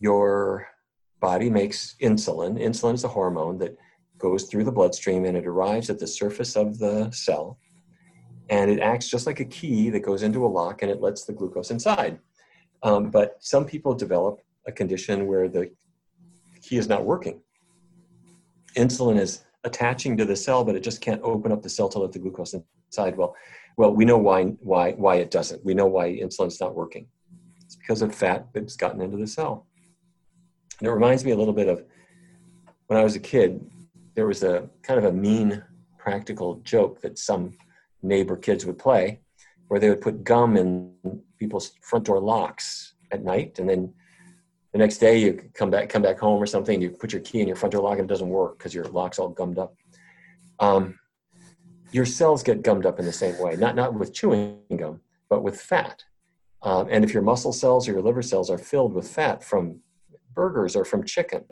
your 0.00 0.66
body 1.20 1.50
makes 1.50 1.94
insulin. 2.02 2.60
Insulin 2.60 2.94
is 2.94 3.04
a 3.04 3.08
hormone 3.08 3.58
that 3.58 3.76
goes 4.20 4.44
through 4.44 4.64
the 4.64 4.72
bloodstream 4.72 5.24
and 5.24 5.36
it 5.36 5.46
arrives 5.46 5.90
at 5.90 5.98
the 5.98 6.06
surface 6.06 6.56
of 6.56 6.78
the 6.78 7.10
cell. 7.10 7.58
And 8.48 8.70
it 8.70 8.80
acts 8.80 9.08
just 9.08 9.26
like 9.26 9.40
a 9.40 9.44
key 9.44 9.90
that 9.90 10.00
goes 10.00 10.22
into 10.22 10.44
a 10.44 10.48
lock 10.48 10.82
and 10.82 10.90
it 10.90 11.00
lets 11.00 11.24
the 11.24 11.32
glucose 11.32 11.70
inside. 11.70 12.18
Um, 12.82 13.10
but 13.10 13.36
some 13.40 13.64
people 13.64 13.94
develop 13.94 14.40
a 14.66 14.72
condition 14.72 15.26
where 15.26 15.48
the 15.48 15.70
key 16.62 16.76
is 16.76 16.88
not 16.88 17.04
working. 17.04 17.40
Insulin 18.76 19.18
is 19.18 19.44
attaching 19.64 20.16
to 20.16 20.24
the 20.24 20.36
cell, 20.36 20.64
but 20.64 20.74
it 20.74 20.82
just 20.82 21.00
can't 21.00 21.20
open 21.22 21.52
up 21.52 21.62
the 21.62 21.68
cell 21.68 21.88
to 21.88 21.98
let 21.98 22.12
the 22.12 22.18
glucose 22.18 22.54
inside. 22.54 23.16
Well, 23.16 23.34
well, 23.76 23.94
we 23.94 24.04
know 24.04 24.18
why 24.18 24.44
why 24.60 24.92
why 24.92 25.16
it 25.16 25.30
doesn't. 25.30 25.64
We 25.64 25.74
know 25.74 25.86
why 25.86 26.10
insulin's 26.10 26.60
not 26.60 26.74
working. 26.74 27.06
It's 27.64 27.76
because 27.76 28.02
of 28.02 28.14
fat 28.14 28.48
that's 28.52 28.76
gotten 28.76 29.00
into 29.00 29.16
the 29.16 29.26
cell. 29.26 29.66
And 30.78 30.88
it 30.88 30.92
reminds 30.92 31.24
me 31.24 31.30
a 31.30 31.36
little 31.36 31.54
bit 31.54 31.68
of 31.68 31.84
when 32.86 32.98
I 32.98 33.04
was 33.04 33.16
a 33.16 33.20
kid. 33.20 33.64
There 34.14 34.26
was 34.26 34.42
a 34.42 34.68
kind 34.82 34.98
of 34.98 35.04
a 35.06 35.12
mean 35.12 35.62
practical 35.98 36.56
joke 36.56 37.00
that 37.02 37.18
some 37.18 37.56
neighbor 38.02 38.36
kids 38.36 38.66
would 38.66 38.78
play, 38.78 39.20
where 39.68 39.80
they 39.80 39.88
would 39.88 40.00
put 40.00 40.24
gum 40.24 40.56
in 40.56 40.92
people's 41.38 41.72
front 41.82 42.04
door 42.04 42.20
locks 42.20 42.94
at 43.12 43.22
night, 43.22 43.58
and 43.58 43.68
then 43.68 43.92
the 44.72 44.78
next 44.78 44.98
day 44.98 45.18
you 45.18 45.50
come 45.54 45.70
back 45.70 45.88
come 45.88 46.02
back 46.02 46.18
home 46.18 46.42
or 46.42 46.46
something 46.46 46.80
you 46.80 46.90
put 46.90 47.12
your 47.12 47.22
key 47.22 47.40
in 47.40 47.48
your 47.48 47.56
front 47.56 47.72
door 47.72 47.82
lock 47.82 47.98
and 47.98 48.08
it 48.08 48.12
doesn't 48.12 48.28
work 48.28 48.58
because 48.58 48.74
your 48.74 48.84
lock's 48.84 49.18
all 49.18 49.28
gummed 49.28 49.58
up. 49.58 49.74
Um, 50.58 50.98
your 51.92 52.06
cells 52.06 52.42
get 52.42 52.62
gummed 52.62 52.86
up 52.86 52.98
in 53.00 53.04
the 53.04 53.12
same 53.12 53.38
way 53.40 53.56
not 53.56 53.74
not 53.74 53.94
with 53.94 54.12
chewing 54.12 54.60
gum 54.76 55.00
but 55.28 55.42
with 55.42 55.60
fat. 55.60 56.04
Um, 56.62 56.88
and 56.90 57.04
if 57.04 57.14
your 57.14 57.22
muscle 57.22 57.52
cells 57.52 57.88
or 57.88 57.92
your 57.92 58.02
liver 58.02 58.22
cells 58.22 58.50
are 58.50 58.58
filled 58.58 58.92
with 58.92 59.08
fat 59.08 59.42
from 59.42 59.80
burgers 60.34 60.76
or 60.76 60.84
from 60.84 61.04
chicken 61.04 61.44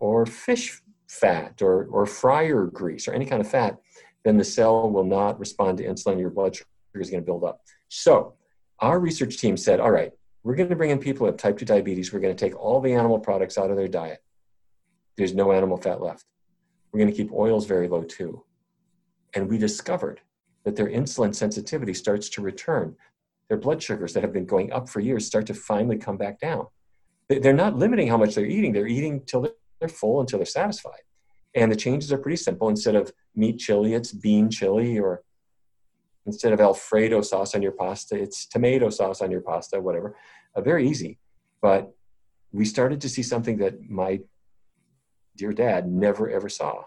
or 0.00 0.26
fish 0.26 0.80
fat 1.08 1.60
or, 1.62 1.86
or 1.86 2.06
fryer 2.06 2.66
grease 2.66 3.06
or 3.08 3.12
any 3.12 3.26
kind 3.26 3.40
of 3.40 3.48
fat 3.48 3.78
then 4.24 4.36
the 4.36 4.44
cell 4.44 4.90
will 4.90 5.04
not 5.04 5.38
respond 5.38 5.78
to 5.78 5.84
insulin 5.84 6.18
your 6.18 6.30
blood 6.30 6.54
sugar 6.54 6.68
is 6.94 7.10
going 7.10 7.22
to 7.22 7.26
build 7.26 7.44
up 7.44 7.60
so 7.88 8.34
our 8.80 8.98
research 8.98 9.38
team 9.38 9.56
said 9.56 9.80
all 9.80 9.90
right 9.90 10.12
we're 10.46 10.54
going 10.54 10.68
to 10.68 10.76
bring 10.76 10.90
in 10.90 11.00
people 11.00 11.26
with 11.26 11.38
type 11.38 11.58
2 11.58 11.64
diabetes. 11.64 12.12
We're 12.12 12.20
going 12.20 12.34
to 12.34 12.44
take 12.44 12.54
all 12.54 12.80
the 12.80 12.92
animal 12.92 13.18
products 13.18 13.58
out 13.58 13.72
of 13.72 13.76
their 13.76 13.88
diet. 13.88 14.22
There's 15.16 15.34
no 15.34 15.50
animal 15.50 15.76
fat 15.76 16.00
left. 16.00 16.24
We're 16.92 17.00
going 17.00 17.10
to 17.10 17.16
keep 17.16 17.32
oils 17.32 17.66
very 17.66 17.88
low 17.88 18.04
too. 18.04 18.44
And 19.34 19.48
we 19.48 19.58
discovered 19.58 20.20
that 20.62 20.76
their 20.76 20.86
insulin 20.86 21.34
sensitivity 21.34 21.92
starts 21.94 22.28
to 22.28 22.42
return. 22.42 22.94
Their 23.48 23.58
blood 23.58 23.82
sugars 23.82 24.12
that 24.12 24.22
have 24.22 24.32
been 24.32 24.46
going 24.46 24.70
up 24.70 24.88
for 24.88 25.00
years 25.00 25.26
start 25.26 25.46
to 25.46 25.54
finally 25.54 25.98
come 25.98 26.16
back 26.16 26.38
down. 26.38 26.68
They're 27.28 27.52
not 27.52 27.76
limiting 27.76 28.06
how 28.06 28.16
much 28.16 28.36
they're 28.36 28.46
eating, 28.46 28.72
they're 28.72 28.86
eating 28.86 29.22
till 29.26 29.48
they're 29.86 29.96
full 29.96 30.20
until 30.20 30.38
they're 30.38 30.46
satisfied. 30.46 31.00
And 31.54 31.72
the 31.72 31.76
changes 31.76 32.12
are 32.12 32.18
pretty 32.18 32.36
simple. 32.36 32.68
Instead 32.68 32.96
of 32.96 33.12
meat 33.34 33.58
chili, 33.58 33.94
it's 33.94 34.12
bean 34.12 34.50
chili, 34.50 34.98
or 34.98 35.22
instead 36.26 36.52
of 36.52 36.60
Alfredo 36.60 37.22
sauce 37.22 37.54
on 37.54 37.62
your 37.62 37.72
pasta, 37.72 38.16
it's 38.16 38.46
tomato 38.46 38.90
sauce 38.90 39.22
on 39.22 39.30
your 39.30 39.40
pasta, 39.40 39.80
whatever. 39.80 40.16
Uh, 40.54 40.60
very 40.60 40.88
easy. 40.88 41.18
But 41.62 41.92
we 42.52 42.64
started 42.64 43.00
to 43.00 43.08
see 43.08 43.22
something 43.22 43.58
that 43.58 43.88
my 43.88 44.20
dear 45.36 45.52
dad 45.52 45.88
never 45.88 46.30
ever 46.30 46.48
saw, 46.48 46.84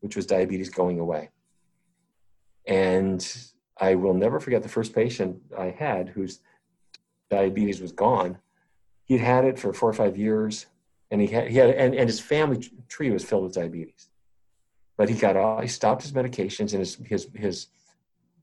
which 0.00 0.16
was 0.16 0.26
diabetes 0.26 0.70
going 0.70 0.98
away. 1.00 1.30
And 2.66 3.20
I 3.78 3.94
will 3.94 4.14
never 4.14 4.40
forget 4.40 4.62
the 4.62 4.68
first 4.68 4.94
patient 4.94 5.38
I 5.56 5.70
had 5.70 6.08
whose 6.08 6.40
diabetes 7.30 7.80
was 7.80 7.92
gone. 7.92 8.38
He'd 9.04 9.20
had 9.20 9.44
it 9.44 9.58
for 9.58 9.72
four 9.72 9.88
or 9.88 9.94
five 9.94 10.16
years, 10.16 10.66
and 11.10 11.20
he 11.20 11.26
had, 11.28 11.48
he 11.48 11.56
had 11.58 11.70
and, 11.70 11.94
and 11.94 12.08
his 12.08 12.20
family 12.20 12.68
tree 12.88 13.10
was 13.10 13.24
filled 13.24 13.44
with 13.44 13.54
diabetes. 13.54 14.08
But 14.96 15.08
he 15.08 15.14
got 15.14 15.36
all, 15.36 15.60
he 15.60 15.68
stopped 15.68 16.02
his 16.02 16.12
medications, 16.12 16.72
and 16.72 16.80
his 16.80 16.96
his 16.96 17.28
his 17.34 17.66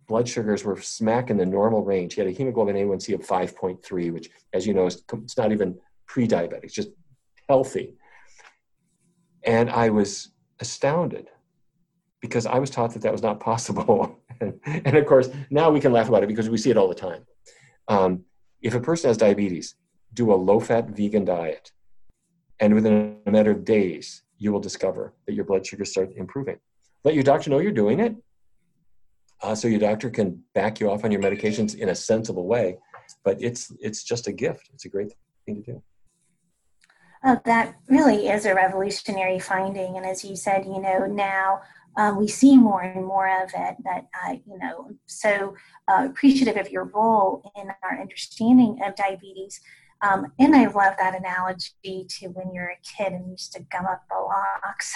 blood 0.07 0.27
sugars 0.27 0.63
were 0.63 0.79
smack 0.79 1.29
in 1.29 1.37
the 1.37 1.45
normal 1.45 1.83
range. 1.83 2.13
He 2.13 2.21
had 2.21 2.27
a 2.27 2.33
hemoglobin 2.33 2.75
A1C 2.75 3.15
of 3.15 3.21
5.3, 3.21 4.11
which, 4.11 4.29
as 4.53 4.67
you 4.67 4.73
know, 4.73 4.85
is 4.85 5.03
it's 5.23 5.37
not 5.37 5.51
even 5.51 5.77
pre-diabetic, 6.07 6.63
it's 6.65 6.73
just 6.73 6.89
healthy. 7.47 7.95
And 9.45 9.69
I 9.69 9.89
was 9.89 10.31
astounded 10.59 11.29
because 12.21 12.45
I 12.45 12.59
was 12.59 12.69
taught 12.69 12.93
that 12.93 13.01
that 13.01 13.11
was 13.11 13.21
not 13.21 13.39
possible. 13.39 14.19
and, 14.39 14.59
and, 14.65 14.95
of 14.95 15.05
course, 15.05 15.29
now 15.49 15.69
we 15.69 15.79
can 15.79 15.91
laugh 15.91 16.09
about 16.09 16.23
it 16.23 16.27
because 16.27 16.49
we 16.49 16.57
see 16.57 16.69
it 16.69 16.77
all 16.77 16.87
the 16.87 16.95
time. 16.95 17.25
Um, 17.87 18.23
if 18.61 18.75
a 18.75 18.79
person 18.79 19.09
has 19.09 19.17
diabetes, 19.17 19.75
do 20.13 20.31
a 20.31 20.35
low-fat 20.35 20.89
vegan 20.89 21.25
diet, 21.25 21.71
and 22.59 22.73
within 22.73 23.17
a 23.25 23.31
matter 23.31 23.51
of 23.51 23.65
days, 23.65 24.23
you 24.37 24.51
will 24.51 24.59
discover 24.59 25.13
that 25.25 25.33
your 25.33 25.45
blood 25.45 25.65
sugar 25.65 25.85
starts 25.85 26.13
improving. 26.15 26.57
Let 27.03 27.15
your 27.15 27.23
doctor 27.23 27.49
know 27.49 27.59
you're 27.59 27.71
doing 27.71 27.99
it, 27.99 28.15
uh, 29.41 29.55
so 29.55 29.67
your 29.67 29.79
doctor 29.79 30.09
can 30.09 30.43
back 30.53 30.79
you 30.79 30.89
off 30.89 31.03
on 31.03 31.11
your 31.11 31.21
medications 31.21 31.75
in 31.75 31.89
a 31.89 31.95
sensible 31.95 32.47
way. 32.47 32.77
But 33.23 33.41
it's 33.41 33.71
it's 33.79 34.03
just 34.03 34.27
a 34.27 34.31
gift. 34.31 34.69
It's 34.73 34.85
a 34.85 34.89
great 34.89 35.13
thing 35.45 35.63
to 35.63 35.73
do. 35.73 35.83
Oh, 37.25 37.39
that 37.45 37.75
really 37.87 38.27
is 38.27 38.45
a 38.45 38.53
revolutionary 38.53 39.39
finding, 39.39 39.97
and 39.97 40.05
as 40.05 40.25
you 40.25 40.35
said, 40.35 40.65
you 40.65 40.81
know 40.81 41.05
now 41.05 41.61
um, 41.95 42.17
we 42.17 42.27
see 42.27 42.57
more 42.57 42.81
and 42.81 43.05
more 43.05 43.27
of 43.43 43.49
it. 43.55 43.75
That 43.83 44.07
uh, 44.25 44.33
you 44.45 44.57
know, 44.57 44.91
so 45.05 45.55
uh, 45.87 46.07
appreciative 46.09 46.57
of 46.57 46.71
your 46.71 46.85
role 46.85 47.51
in 47.55 47.69
our 47.83 47.99
understanding 47.99 48.79
of 48.83 48.95
diabetes. 48.95 49.61
Um, 50.03 50.33
and 50.37 50.55
I 50.55 50.65
love 50.65 50.93
that 50.99 51.15
analogy 51.15 52.05
to 52.09 52.27
when 52.27 52.53
you're 52.53 52.71
a 52.71 52.79
kid 52.83 53.13
and 53.13 53.31
used 53.31 53.53
to 53.53 53.61
gum 53.71 53.85
up 53.85 54.03
the 54.09 54.17
locks. 54.17 54.93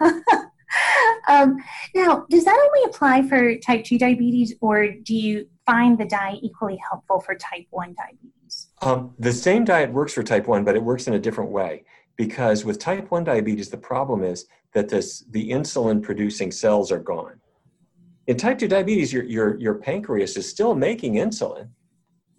um, 1.28 1.56
now, 1.94 2.26
does 2.28 2.44
that 2.44 2.68
only 2.68 2.84
apply 2.84 3.26
for 3.26 3.56
type 3.56 3.84
2 3.84 3.98
diabetes, 3.98 4.54
or 4.60 4.88
do 5.02 5.14
you 5.14 5.48
find 5.64 5.98
the 5.98 6.04
diet 6.04 6.40
equally 6.42 6.78
helpful 6.88 7.20
for 7.20 7.34
type 7.34 7.66
1 7.70 7.94
diabetes? 7.96 8.68
Um, 8.82 9.14
the 9.18 9.32
same 9.32 9.64
diet 9.64 9.92
works 9.92 10.12
for 10.12 10.22
type 10.22 10.46
1, 10.46 10.64
but 10.64 10.76
it 10.76 10.82
works 10.82 11.06
in 11.06 11.14
a 11.14 11.18
different 11.18 11.50
way. 11.50 11.84
Because 12.16 12.64
with 12.64 12.78
type 12.78 13.10
1 13.10 13.24
diabetes, 13.24 13.70
the 13.70 13.78
problem 13.78 14.22
is 14.22 14.46
that 14.74 14.90
this, 14.90 15.24
the 15.30 15.50
insulin 15.50 16.02
producing 16.02 16.52
cells 16.52 16.92
are 16.92 16.98
gone. 16.98 17.40
In 18.26 18.36
type 18.36 18.58
2 18.58 18.68
diabetes, 18.68 19.10
your, 19.10 19.24
your, 19.24 19.58
your 19.58 19.74
pancreas 19.74 20.36
is 20.36 20.46
still 20.46 20.74
making 20.74 21.14
insulin, 21.14 21.70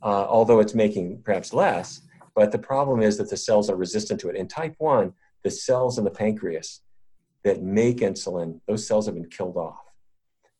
uh, 0.03 0.25
although 0.27 0.59
it's 0.59 0.75
making 0.75 1.21
perhaps 1.23 1.51
less. 1.51 2.01
But 2.35 2.51
the 2.51 2.59
problem 2.59 3.01
is 3.01 3.17
that 3.17 3.29
the 3.29 3.37
cells 3.37 3.69
are 3.69 3.75
resistant 3.75 4.19
to 4.21 4.29
it. 4.29 4.35
In 4.35 4.47
type 4.47 4.75
1, 4.77 5.13
the 5.43 5.51
cells 5.51 5.97
in 5.97 6.03
the 6.03 6.11
pancreas 6.11 6.81
that 7.43 7.61
make 7.61 7.97
insulin, 7.97 8.59
those 8.67 8.87
cells 8.87 9.05
have 9.05 9.15
been 9.15 9.29
killed 9.29 9.57
off. 9.57 9.79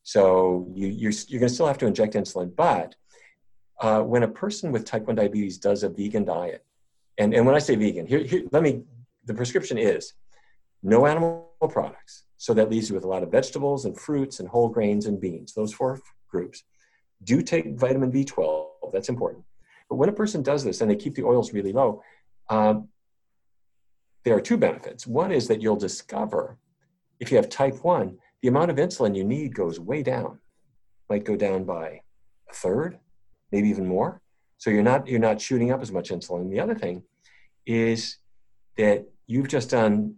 So 0.02 0.68
you, 0.74 0.88
you're, 0.88 1.12
you're 1.28 1.40
going 1.40 1.48
to 1.48 1.54
still 1.54 1.66
have 1.66 1.78
to 1.78 1.86
inject 1.86 2.14
insulin. 2.14 2.54
But 2.54 2.94
uh, 3.80 4.02
when 4.02 4.22
a 4.22 4.28
person 4.28 4.72
with 4.72 4.84
type 4.84 5.06
1 5.06 5.16
diabetes 5.16 5.58
does 5.58 5.82
a 5.82 5.88
vegan 5.88 6.24
diet, 6.24 6.64
and, 7.18 7.34
and 7.34 7.46
when 7.46 7.54
I 7.54 7.58
say 7.58 7.76
vegan, 7.76 8.06
here, 8.06 8.20
here, 8.20 8.42
let 8.50 8.62
me, 8.62 8.82
the 9.24 9.34
prescription 9.34 9.78
is 9.78 10.14
no 10.82 11.06
animal 11.06 11.50
products. 11.70 12.24
So 12.36 12.54
that 12.54 12.70
leaves 12.70 12.88
you 12.88 12.96
with 12.96 13.04
a 13.04 13.08
lot 13.08 13.22
of 13.22 13.30
vegetables 13.30 13.84
and 13.84 13.98
fruits 13.98 14.40
and 14.40 14.48
whole 14.48 14.68
grains 14.68 15.06
and 15.06 15.20
beans, 15.20 15.54
those 15.54 15.72
four 15.72 16.00
groups. 16.28 16.64
Do 17.22 17.40
take 17.40 17.78
vitamin 17.78 18.10
B12, 18.10 18.66
that's 18.92 19.08
important. 19.08 19.44
But 19.92 19.98
when 19.98 20.08
a 20.08 20.12
person 20.12 20.42
does 20.42 20.64
this 20.64 20.80
and 20.80 20.90
they 20.90 20.96
keep 20.96 21.16
the 21.16 21.24
oils 21.24 21.52
really 21.52 21.74
low, 21.74 22.02
um, 22.48 22.88
there 24.24 24.34
are 24.34 24.40
two 24.40 24.56
benefits. 24.56 25.06
One 25.06 25.30
is 25.30 25.48
that 25.48 25.60
you'll 25.60 25.76
discover 25.76 26.56
if 27.20 27.30
you 27.30 27.36
have 27.36 27.50
type 27.50 27.84
1, 27.84 28.16
the 28.40 28.48
amount 28.48 28.70
of 28.70 28.78
insulin 28.78 29.14
you 29.14 29.22
need 29.22 29.54
goes 29.54 29.78
way 29.78 30.02
down. 30.02 30.38
Might 31.10 31.26
go 31.26 31.36
down 31.36 31.64
by 31.64 32.00
a 32.50 32.54
third, 32.54 33.00
maybe 33.50 33.68
even 33.68 33.86
more. 33.86 34.22
So 34.56 34.70
you're 34.70 34.82
not 34.82 35.06
you're 35.06 35.20
not 35.20 35.42
shooting 35.42 35.70
up 35.70 35.82
as 35.82 35.92
much 35.92 36.08
insulin. 36.08 36.48
The 36.48 36.60
other 36.60 36.74
thing 36.74 37.02
is 37.66 38.16
that 38.78 39.04
you've 39.26 39.48
just 39.48 39.68
done 39.68 40.14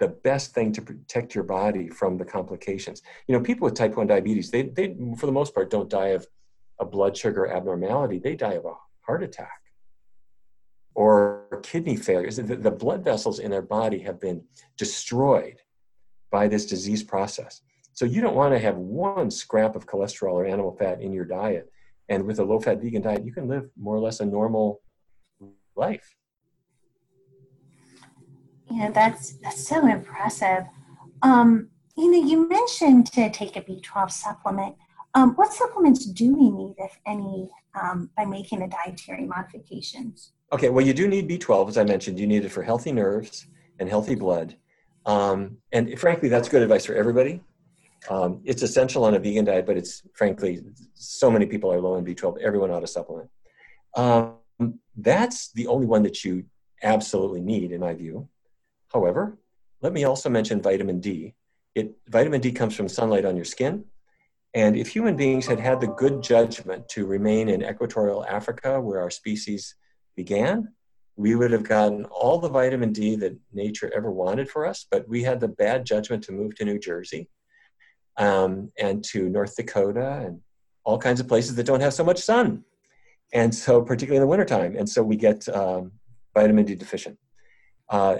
the 0.00 0.08
best 0.08 0.52
thing 0.52 0.70
to 0.72 0.82
protect 0.82 1.34
your 1.34 1.44
body 1.44 1.88
from 1.88 2.18
the 2.18 2.26
complications. 2.26 3.00
You 3.26 3.34
know, 3.34 3.42
people 3.42 3.64
with 3.64 3.74
type 3.74 3.96
1 3.96 4.06
diabetes, 4.06 4.50
they, 4.50 4.64
they 4.64 4.94
for 5.16 5.24
the 5.24 5.32
most 5.32 5.54
part 5.54 5.70
don't 5.70 5.88
die 5.88 6.08
of 6.08 6.26
a 6.78 6.84
blood 6.84 7.16
sugar 7.16 7.46
abnormality, 7.46 8.18
they 8.18 8.36
die 8.36 8.52
of 8.52 8.66
a 8.66 8.74
heart 9.06 9.22
attack 9.22 9.60
or 10.94 11.60
kidney 11.62 11.96
failures. 11.96 12.36
The, 12.36 12.56
the 12.56 12.70
blood 12.70 13.04
vessels 13.04 13.38
in 13.38 13.50
their 13.50 13.62
body 13.62 13.98
have 14.00 14.20
been 14.20 14.42
destroyed 14.76 15.60
by 16.30 16.48
this 16.48 16.66
disease 16.66 17.02
process. 17.02 17.62
So 17.92 18.04
you 18.04 18.20
don't 18.20 18.34
want 18.34 18.52
to 18.54 18.58
have 18.58 18.76
one 18.76 19.30
scrap 19.30 19.76
of 19.76 19.86
cholesterol 19.86 20.32
or 20.32 20.46
animal 20.46 20.76
fat 20.76 21.00
in 21.00 21.12
your 21.12 21.24
diet. 21.24 21.70
And 22.08 22.24
with 22.24 22.38
a 22.38 22.44
low 22.44 22.60
fat 22.60 22.80
vegan 22.80 23.02
diet, 23.02 23.24
you 23.24 23.32
can 23.32 23.48
live 23.48 23.70
more 23.78 23.94
or 23.94 24.00
less 24.00 24.20
a 24.20 24.26
normal 24.26 24.80
life. 25.76 26.16
Yeah, 28.70 28.90
that's 28.90 29.34
that's 29.34 29.66
so 29.66 29.86
impressive. 29.86 30.64
Um, 31.22 31.68
you 31.96 32.10
know, 32.10 32.26
you 32.26 32.48
mentioned 32.48 33.06
to 33.12 33.30
take 33.30 33.56
a 33.56 33.60
B12 33.60 34.10
supplement. 34.10 34.74
Um, 35.14 35.34
what 35.36 35.52
supplements 35.52 36.04
do 36.06 36.34
we 36.34 36.50
need, 36.50 36.74
if 36.78 36.98
any, 37.06 37.48
um, 37.80 38.10
by 38.16 38.24
making 38.24 38.60
the 38.60 38.68
dietary 38.68 39.24
modifications? 39.24 40.32
Okay, 40.52 40.68
well, 40.68 40.84
you 40.84 40.94
do 40.94 41.08
need 41.08 41.28
B12, 41.28 41.68
as 41.68 41.78
I 41.78 41.84
mentioned. 41.84 42.18
You 42.18 42.26
need 42.26 42.44
it 42.44 42.50
for 42.50 42.62
healthy 42.62 42.92
nerves 42.92 43.46
and 43.78 43.88
healthy 43.88 44.14
blood. 44.14 44.56
Um, 45.06 45.58
and 45.72 45.98
frankly, 45.98 46.28
that's 46.28 46.48
good 46.48 46.62
advice 46.62 46.84
for 46.84 46.94
everybody. 46.94 47.42
Um, 48.08 48.40
it's 48.44 48.62
essential 48.62 49.04
on 49.04 49.14
a 49.14 49.18
vegan 49.18 49.46
diet, 49.46 49.66
but 49.66 49.76
it's 49.76 50.02
frankly, 50.14 50.62
so 50.94 51.30
many 51.30 51.46
people 51.46 51.72
are 51.72 51.80
low 51.80 51.96
in 51.96 52.04
B12. 52.04 52.40
Everyone 52.40 52.70
ought 52.70 52.80
to 52.80 52.86
supplement. 52.86 53.30
Um, 53.96 54.34
that's 54.96 55.50
the 55.52 55.66
only 55.66 55.86
one 55.86 56.02
that 56.02 56.24
you 56.24 56.44
absolutely 56.82 57.40
need, 57.40 57.72
in 57.72 57.80
my 57.80 57.94
view. 57.94 58.28
However, 58.92 59.38
let 59.80 59.92
me 59.92 60.04
also 60.04 60.28
mention 60.28 60.62
vitamin 60.62 61.00
D. 61.00 61.34
It, 61.74 61.92
vitamin 62.08 62.40
D 62.40 62.52
comes 62.52 62.76
from 62.76 62.88
sunlight 62.88 63.24
on 63.24 63.36
your 63.36 63.44
skin. 63.44 63.84
And 64.54 64.76
if 64.76 64.88
human 64.88 65.16
beings 65.16 65.46
had 65.46 65.58
had 65.58 65.80
the 65.80 65.88
good 65.88 66.22
judgment 66.22 66.88
to 66.90 67.06
remain 67.06 67.48
in 67.48 67.64
equatorial 67.64 68.24
Africa, 68.24 68.80
where 68.80 69.00
our 69.00 69.10
species 69.10 69.74
began, 70.16 70.72
we 71.16 71.34
would 71.34 71.50
have 71.50 71.64
gotten 71.64 72.04
all 72.06 72.38
the 72.38 72.48
vitamin 72.48 72.92
D 72.92 73.16
that 73.16 73.36
nature 73.52 73.92
ever 73.94 74.10
wanted 74.10 74.48
for 74.48 74.64
us, 74.66 74.86
but 74.90 75.08
we 75.08 75.22
had 75.22 75.40
the 75.40 75.48
bad 75.48 75.84
judgment 75.84 76.22
to 76.24 76.32
move 76.32 76.54
to 76.56 76.64
New 76.64 76.78
Jersey 76.78 77.28
um, 78.16 78.70
and 78.78 79.02
to 79.04 79.28
North 79.28 79.56
Dakota 79.56 80.22
and 80.24 80.40
all 80.84 80.98
kinds 80.98 81.20
of 81.20 81.28
places 81.28 81.56
that 81.56 81.66
don't 81.66 81.80
have 81.80 81.94
so 81.94 82.04
much 82.04 82.20
sun. 82.20 82.64
And 83.32 83.52
so, 83.52 83.82
particularly 83.82 84.18
in 84.18 84.22
the 84.22 84.28
wintertime. 84.28 84.76
And 84.76 84.88
so 84.88 85.02
we 85.02 85.16
get 85.16 85.48
um, 85.48 85.92
vitamin 86.34 86.64
D 86.64 86.74
deficient. 86.74 87.18
Uh, 87.88 88.18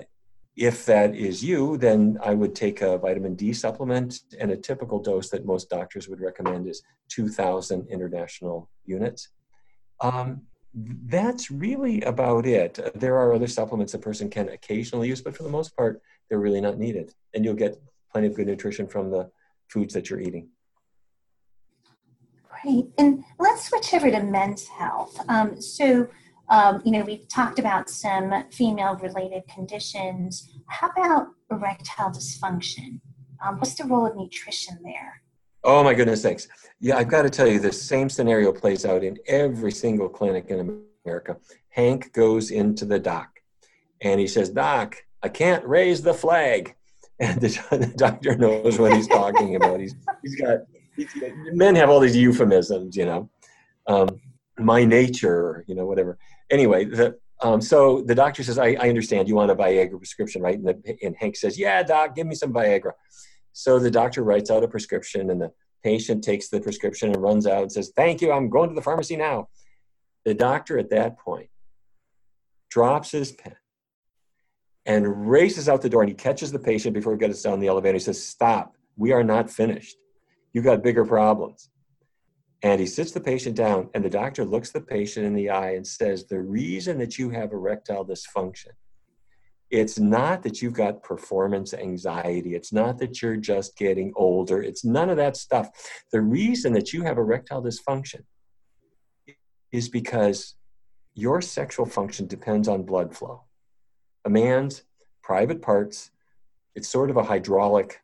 if 0.56 0.86
that 0.86 1.14
is 1.14 1.42
you, 1.42 1.76
then 1.76 2.18
I 2.22 2.34
would 2.34 2.54
take 2.54 2.80
a 2.80 2.98
vitamin 2.98 3.34
D 3.34 3.52
supplement, 3.52 4.20
and 4.38 4.50
a 4.50 4.56
typical 4.56 5.00
dose 5.00 5.28
that 5.30 5.44
most 5.44 5.68
doctors 5.68 6.08
would 6.08 6.20
recommend 6.20 6.68
is 6.68 6.82
2,000 7.08 7.88
international 7.88 8.70
units. 8.84 9.28
Um, 10.00 10.42
that's 10.74 11.50
really 11.50 12.02
about 12.02 12.46
it. 12.46 12.78
There 12.94 13.16
are 13.16 13.32
other 13.32 13.46
supplements 13.46 13.94
a 13.94 13.98
person 13.98 14.28
can 14.30 14.48
occasionally 14.48 15.08
use, 15.08 15.20
but 15.20 15.36
for 15.36 15.42
the 15.42 15.48
most 15.48 15.76
part, 15.76 16.00
they're 16.28 16.40
really 16.40 16.60
not 16.60 16.78
needed. 16.78 17.12
And 17.34 17.44
you'll 17.44 17.54
get 17.54 17.80
plenty 18.10 18.28
of 18.28 18.34
good 18.34 18.46
nutrition 18.46 18.86
from 18.86 19.10
the 19.10 19.30
foods 19.68 19.94
that 19.94 20.10
you're 20.10 20.20
eating. 20.20 20.48
Great. 22.48 22.86
And 22.98 23.24
let's 23.38 23.68
switch 23.68 23.92
over 23.94 24.10
to 24.10 24.22
men's 24.22 24.66
health. 24.68 25.18
Um, 25.28 25.60
so, 25.60 26.08
um, 26.48 26.82
you 26.84 26.92
know, 26.92 27.00
we've 27.00 27.26
talked 27.28 27.58
about 27.58 27.88
some 27.88 28.44
female 28.50 28.96
related 28.96 29.42
conditions. 29.48 30.50
How 30.68 30.88
about 30.88 31.28
erectile 31.50 32.10
dysfunction? 32.10 33.00
Um, 33.44 33.58
what's 33.58 33.74
the 33.74 33.84
role 33.84 34.06
of 34.06 34.16
nutrition 34.16 34.78
there? 34.82 35.22
Oh 35.62 35.82
my 35.82 35.94
goodness 35.94 36.22
thanks. 36.22 36.46
Yeah, 36.80 36.96
I've 36.98 37.08
got 37.08 37.22
to 37.22 37.30
tell 37.30 37.46
you, 37.46 37.58
the 37.58 37.72
same 37.72 38.10
scenario 38.10 38.52
plays 38.52 38.84
out 38.84 39.02
in 39.02 39.16
every 39.26 39.72
single 39.72 40.08
clinic 40.08 40.46
in 40.48 40.82
America. 41.06 41.36
Hank 41.70 42.12
goes 42.12 42.50
into 42.50 42.84
the 42.84 42.98
doc 42.98 43.40
and 44.02 44.20
he 44.20 44.26
says, 44.26 44.50
Doc, 44.50 44.96
I 45.22 45.28
can't 45.28 45.64
raise 45.66 46.02
the 46.02 46.14
flag. 46.14 46.74
And 47.20 47.40
the, 47.40 47.92
doctor 47.96 48.36
knows 48.36 48.76
what 48.76 48.92
he's 48.92 49.06
talking 49.06 49.54
about. 49.54 49.78
He's, 49.78 49.94
he's 50.20 50.34
got, 50.34 50.62
men 51.52 51.76
have 51.76 51.88
all 51.88 52.00
these 52.00 52.16
euphemisms, 52.16 52.96
you 52.96 53.06
know, 53.06 53.30
um, 53.86 54.20
my 54.58 54.84
nature, 54.84 55.64
you 55.68 55.76
know, 55.76 55.86
whatever 55.86 56.18
anyway, 56.50 56.84
the, 56.84 57.18
um, 57.42 57.60
so 57.60 58.02
the 58.02 58.14
doctor 58.14 58.42
says, 58.42 58.58
I, 58.58 58.76
I, 58.80 58.88
understand 58.88 59.28
you 59.28 59.34
want 59.34 59.50
a 59.50 59.54
Viagra 59.54 59.98
prescription, 59.98 60.40
right? 60.40 60.58
And, 60.58 60.66
the, 60.66 60.96
and 61.02 61.16
Hank 61.18 61.36
says, 61.36 61.58
Yeah, 61.58 61.82
doc, 61.82 62.14
give 62.14 62.26
me 62.26 62.34
some 62.34 62.52
Viagra. 62.52 62.92
So 63.52 63.78
the 63.78 63.90
doctor 63.90 64.22
writes 64.22 64.50
out 64.50 64.64
a 64.64 64.68
prescription, 64.68 65.30
and 65.30 65.40
the 65.40 65.52
patient 65.82 66.24
takes 66.24 66.48
the 66.48 66.60
prescription 66.60 67.12
and 67.12 67.22
runs 67.22 67.46
out 67.46 67.62
and 67.62 67.72
says, 67.72 67.92
Thank 67.94 68.22
you, 68.22 68.32
I'm 68.32 68.48
going 68.48 68.68
to 68.70 68.74
the 68.74 68.82
pharmacy 68.82 69.16
now. 69.16 69.48
The 70.24 70.34
doctor 70.34 70.78
at 70.78 70.90
that 70.90 71.18
point 71.18 71.50
drops 72.70 73.10
his 73.10 73.32
pen 73.32 73.56
and 74.86 75.30
races 75.30 75.68
out 75.68 75.82
the 75.82 75.88
door, 75.88 76.02
and 76.02 76.10
he 76.10 76.14
catches 76.14 76.52
the 76.52 76.58
patient 76.58 76.94
before 76.94 77.12
he 77.12 77.18
gets 77.18 77.42
down 77.42 77.60
the 77.60 77.68
elevator. 77.68 77.94
He 77.94 78.00
says, 78.00 78.24
Stop, 78.24 78.74
we 78.96 79.12
are 79.12 79.24
not 79.24 79.50
finished. 79.50 79.96
You've 80.52 80.64
got 80.64 80.82
bigger 80.82 81.04
problems. 81.04 81.68
And 82.64 82.80
he 82.80 82.86
sits 82.86 83.12
the 83.12 83.20
patient 83.20 83.56
down, 83.56 83.90
and 83.92 84.02
the 84.02 84.08
doctor 84.08 84.42
looks 84.42 84.70
the 84.70 84.80
patient 84.80 85.26
in 85.26 85.34
the 85.34 85.50
eye 85.50 85.72
and 85.72 85.86
says, 85.86 86.24
The 86.24 86.40
reason 86.40 86.96
that 86.96 87.18
you 87.18 87.28
have 87.28 87.52
erectile 87.52 88.06
dysfunction, 88.06 88.70
it's 89.70 89.98
not 89.98 90.42
that 90.44 90.62
you've 90.62 90.72
got 90.72 91.02
performance 91.02 91.74
anxiety. 91.74 92.54
It's 92.54 92.72
not 92.72 92.96
that 92.98 93.20
you're 93.20 93.36
just 93.36 93.76
getting 93.76 94.14
older. 94.16 94.62
It's 94.62 94.82
none 94.82 95.10
of 95.10 95.18
that 95.18 95.36
stuff. 95.36 95.68
The 96.10 96.22
reason 96.22 96.72
that 96.72 96.94
you 96.94 97.02
have 97.02 97.18
erectile 97.18 97.62
dysfunction 97.62 98.22
is 99.70 99.90
because 99.90 100.54
your 101.14 101.42
sexual 101.42 101.84
function 101.84 102.26
depends 102.26 102.66
on 102.66 102.84
blood 102.84 103.14
flow. 103.14 103.42
A 104.24 104.30
man's 104.30 104.84
private 105.22 105.60
parts, 105.60 106.12
it's 106.74 106.88
sort 106.88 107.10
of 107.10 107.18
a 107.18 107.24
hydraulic 107.24 108.00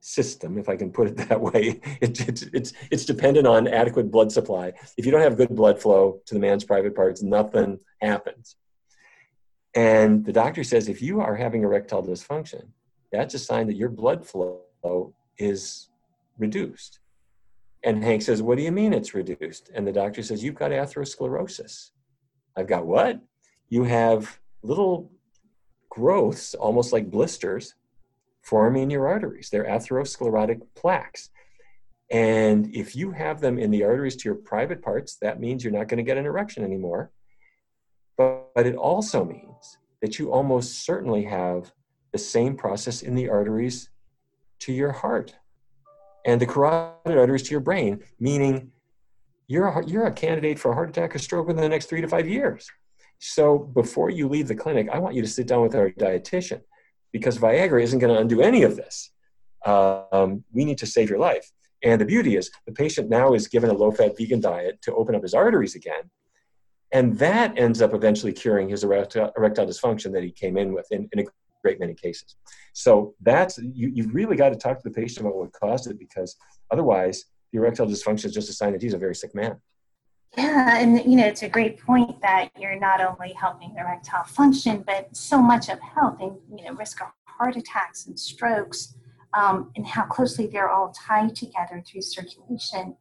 system, 0.00 0.58
if 0.58 0.68
I 0.68 0.76
can 0.76 0.90
put 0.90 1.08
it 1.08 1.16
that 1.28 1.40
way. 1.40 1.80
It, 2.00 2.28
it's, 2.28 2.42
it's, 2.42 2.72
it's 2.90 3.04
dependent 3.04 3.46
on 3.46 3.68
adequate 3.68 4.10
blood 4.10 4.32
supply. 4.32 4.72
If 4.96 5.04
you 5.04 5.12
don't 5.12 5.22
have 5.22 5.36
good 5.36 5.54
blood 5.54 5.80
flow 5.80 6.20
to 6.26 6.34
the 6.34 6.40
man's 6.40 6.64
private 6.64 6.94
parts, 6.94 7.22
nothing 7.22 7.78
happens. 8.00 8.56
And 9.74 10.24
the 10.24 10.32
doctor 10.32 10.64
says 10.64 10.88
if 10.88 11.02
you 11.02 11.20
are 11.20 11.36
having 11.36 11.62
erectile 11.62 12.02
dysfunction, 12.02 12.68
that's 13.12 13.34
a 13.34 13.38
sign 13.38 13.66
that 13.68 13.76
your 13.76 13.88
blood 13.88 14.26
flow 14.26 15.14
is 15.38 15.88
reduced. 16.38 17.00
And 17.84 18.02
Hank 18.02 18.22
says, 18.22 18.42
What 18.42 18.58
do 18.58 18.64
you 18.64 18.72
mean 18.72 18.92
it's 18.92 19.14
reduced? 19.14 19.70
And 19.74 19.86
the 19.86 19.92
doctor 19.92 20.22
says, 20.22 20.42
You've 20.42 20.56
got 20.56 20.72
atherosclerosis. 20.72 21.90
I've 22.56 22.66
got 22.66 22.86
what? 22.86 23.20
You 23.68 23.84
have 23.84 24.40
little 24.62 25.12
growths, 25.90 26.54
almost 26.54 26.92
like 26.92 27.10
blisters, 27.10 27.74
forming 28.42 28.90
your 28.90 29.08
arteries. 29.08 29.50
They're 29.50 29.64
atherosclerotic 29.64 30.60
plaques. 30.74 31.30
And 32.10 32.74
if 32.74 32.96
you 32.96 33.10
have 33.10 33.40
them 33.40 33.58
in 33.58 33.70
the 33.70 33.84
arteries 33.84 34.16
to 34.16 34.28
your 34.28 34.36
private 34.36 34.82
parts, 34.82 35.16
that 35.20 35.40
means 35.40 35.62
you're 35.62 35.72
not 35.72 35.88
going 35.88 35.98
to 35.98 36.04
get 36.04 36.16
an 36.16 36.24
erection 36.24 36.64
anymore. 36.64 37.10
But, 38.16 38.54
but 38.54 38.66
it 38.66 38.74
also 38.74 39.24
means 39.24 39.78
that 40.00 40.18
you 40.18 40.32
almost 40.32 40.84
certainly 40.84 41.24
have 41.24 41.72
the 42.12 42.18
same 42.18 42.56
process 42.56 43.02
in 43.02 43.14
the 43.14 43.28
arteries 43.28 43.90
to 44.60 44.72
your 44.72 44.92
heart 44.92 45.34
and 46.24 46.40
the 46.40 46.46
carotid 46.46 47.16
arteries 47.16 47.42
to 47.44 47.50
your 47.50 47.60
brain, 47.60 48.02
meaning 48.18 48.72
you're 49.46 49.66
a, 49.66 49.86
you're 49.86 50.06
a 50.06 50.12
candidate 50.12 50.58
for 50.58 50.72
a 50.72 50.74
heart 50.74 50.90
attack 50.90 51.14
or 51.14 51.18
stroke 51.18 51.46
within 51.46 51.62
the 51.62 51.68
next 51.68 51.86
three 51.86 52.00
to 52.00 52.08
five 52.08 52.28
years. 52.28 52.70
So 53.18 53.58
before 53.58 54.10
you 54.10 54.28
leave 54.28 54.48
the 54.48 54.54
clinic, 54.54 54.88
I 54.92 54.98
want 54.98 55.14
you 55.14 55.22
to 55.22 55.28
sit 55.28 55.46
down 55.46 55.62
with 55.62 55.74
our 55.74 55.90
dietitian 55.90 56.60
because 57.12 57.38
Viagra 57.38 57.82
isn't 57.82 57.98
going 57.98 58.14
to 58.14 58.20
undo 58.20 58.40
any 58.40 58.62
of 58.62 58.76
this. 58.76 59.10
Um, 59.64 60.44
we 60.52 60.64
need 60.64 60.78
to 60.78 60.86
save 60.86 61.10
your 61.10 61.18
life. 61.18 61.50
And 61.82 62.00
the 62.00 62.04
beauty 62.04 62.36
is, 62.36 62.50
the 62.66 62.72
patient 62.72 63.08
now 63.08 63.34
is 63.34 63.48
given 63.48 63.70
a 63.70 63.72
low 63.72 63.90
fat 63.92 64.16
vegan 64.16 64.40
diet 64.40 64.80
to 64.82 64.94
open 64.94 65.14
up 65.14 65.22
his 65.22 65.34
arteries 65.34 65.74
again. 65.74 66.10
And 66.92 67.18
that 67.18 67.58
ends 67.58 67.82
up 67.82 67.94
eventually 67.94 68.32
curing 68.32 68.68
his 68.68 68.82
erectile, 68.82 69.32
dysfunction 69.36 70.12
that 70.12 70.24
he 70.24 70.30
came 70.30 70.56
in 70.56 70.72
with 70.72 70.86
in, 70.90 71.08
in 71.12 71.20
a 71.20 71.24
great 71.62 71.78
many 71.78 71.94
cases. 71.94 72.36
So 72.72 73.14
that's, 73.20 73.58
you, 73.58 73.90
you've 73.92 74.14
really 74.14 74.36
got 74.36 74.50
to 74.50 74.56
talk 74.56 74.78
to 74.78 74.88
the 74.88 74.94
patient 74.94 75.26
about 75.26 75.36
what 75.36 75.52
caused 75.52 75.90
it 75.90 75.98
because 75.98 76.36
otherwise, 76.70 77.24
the 77.52 77.58
erectile 77.58 77.86
dysfunction 77.86 78.26
is 78.26 78.34
just 78.34 78.50
a 78.50 78.52
sign 78.52 78.72
that 78.72 78.82
he's 78.82 78.94
a 78.94 78.98
very 78.98 79.14
sick 79.14 79.34
man. 79.34 79.56
Yeah, 80.36 80.78
and 80.78 80.98
you 81.04 81.16
know, 81.16 81.26
it's 81.26 81.42
a 81.42 81.48
great 81.48 81.78
point 81.80 82.20
that 82.22 82.50
you're 82.58 82.78
not 82.78 83.00
only 83.00 83.32
helping 83.32 83.74
erectile 83.76 84.24
function, 84.24 84.82
but 84.86 85.14
so 85.16 85.40
much 85.42 85.68
of 85.68 85.80
health 85.80 86.18
and 86.20 86.36
you 86.56 86.64
know, 86.64 86.72
risk 86.74 87.00
of 87.00 87.08
heart 87.26 87.56
attacks 87.56 88.06
and 88.06 88.18
strokes. 88.18 88.94
um, 89.34 89.70
and 89.76 89.86
how 89.86 90.04
closely 90.04 90.46
they're 90.46 90.70
all 90.70 90.92
tied 90.92 91.34
together 91.36 91.82
through 91.86 92.02
circulation. 92.02 92.96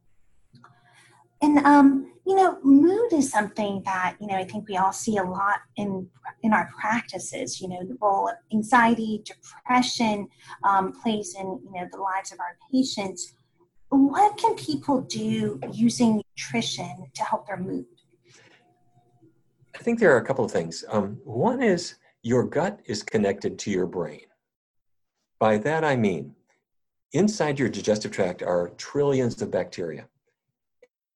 And 1.42 1.60
um, 1.60 2.14
you 2.26 2.36
know, 2.36 2.58
mood 2.64 3.14
is 3.14 3.32
something 3.32 3.84
that 3.86 4.16
you 4.20 4.28
know 4.28 4.36
I 4.36 4.44
think 4.44 4.68
we 4.68 4.78
all 4.78 4.92
see 4.92 5.18
a 5.18 5.24
lot 5.24 5.58
in 5.76 6.10
in 6.44 6.52
our 6.54 6.70
practices. 6.80 7.62
You 7.62 7.70
know, 7.70 7.84
the 7.84 7.98
role 8.02 8.28
of 8.30 8.36
anxiety, 8.52 9.24
depression 9.26 10.28
um, 10.64 10.94
plays 10.94 11.36
in 11.40 11.46
you 11.46 11.72
know 11.76 11.88
the 11.92 12.00
lives 12.00 12.32
of 12.32 12.40
our 12.40 12.58
patients. 12.72 13.34
What 13.90 14.38
can 14.38 14.56
people 14.56 15.02
do 15.02 15.60
using 15.72 16.22
nutrition 16.38 17.10
to 17.14 17.24
help 17.24 17.48
their 17.48 17.58
mood? 17.58 17.86
I 19.76 19.80
think 19.80 20.00
there 20.00 20.14
are 20.14 20.20
a 20.20 20.26
couple 20.26 20.44
of 20.44 20.52
things. 20.52 20.84
Um, 20.90 21.20
one 21.24 21.62
is 21.62 21.96
your 22.24 22.44
gut 22.44 22.82
is 22.86 23.04
connected 23.04 23.58
to 23.60 23.72
your 23.72 23.86
brain. 23.86 24.26
By 25.40 25.58
that 25.60 25.84
I 25.84 25.96
mean, 25.96 26.36
inside 27.14 27.60
your 27.60 27.70
digestive 27.70 28.12
tract 28.12 28.42
are 28.42 28.70
trillions 28.78 29.42
of 29.42 29.52
bacteria. 29.52 30.08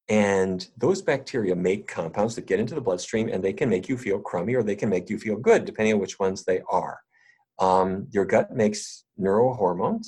And 0.07 0.67
those 0.77 1.01
bacteria 1.01 1.55
make 1.55 1.88
compounds 1.88 2.36
that 2.36 2.45
get 2.45 2.60
into 2.60 2.75
the 2.75 2.81
bloodstream 2.81 3.29
and 3.29 3.43
they 3.43 3.53
can 3.53 3.69
make 3.69 3.89
you 3.89 3.97
feel 3.97 4.19
crummy 4.19 4.55
or 4.55 4.63
they 4.63 4.75
can 4.75 4.89
make 4.89 5.10
you 5.10 5.17
feel 5.17 5.38
good, 5.38 5.65
depending 5.65 5.95
on 5.95 5.99
which 5.99 6.19
ones 6.19 6.43
they 6.43 6.62
are. 6.69 6.99
Um, 7.60 8.07
your 8.12 8.25
gut 8.25 8.51
makes 8.51 9.05
neurohormones 9.19 10.07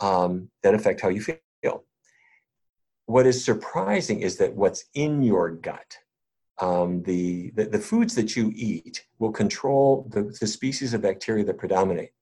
um, 0.00 0.50
that 0.62 0.74
affect 0.74 1.00
how 1.00 1.08
you 1.08 1.20
feel. 1.20 1.36
What 3.06 3.26
is 3.26 3.44
surprising 3.44 4.20
is 4.20 4.36
that 4.38 4.54
what's 4.54 4.84
in 4.94 5.22
your 5.22 5.50
gut, 5.50 5.98
um, 6.60 7.02
the, 7.02 7.50
the, 7.54 7.66
the, 7.66 7.78
foods 7.78 8.14
that 8.14 8.36
you 8.36 8.52
eat, 8.54 9.04
will 9.18 9.32
control 9.32 10.08
the, 10.10 10.34
the 10.40 10.46
species 10.46 10.94
of 10.94 11.02
bacteria 11.02 11.44
that 11.44 11.58
predominate. 11.58 12.12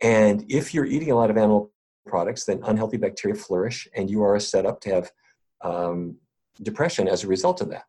And 0.00 0.44
if 0.48 0.72
you're 0.72 0.86
eating 0.86 1.10
a 1.10 1.16
lot 1.16 1.30
of 1.30 1.36
animal 1.36 1.72
products, 2.06 2.44
then 2.44 2.60
unhealthy 2.64 2.96
bacteria 2.96 3.34
flourish 3.34 3.88
and 3.94 4.08
you 4.08 4.22
are 4.22 4.38
set 4.38 4.64
up 4.64 4.80
to 4.82 4.94
have 4.94 5.10
um, 5.62 6.16
depression 6.62 7.08
as 7.08 7.24
a 7.24 7.28
result 7.28 7.60
of 7.60 7.68
that. 7.70 7.84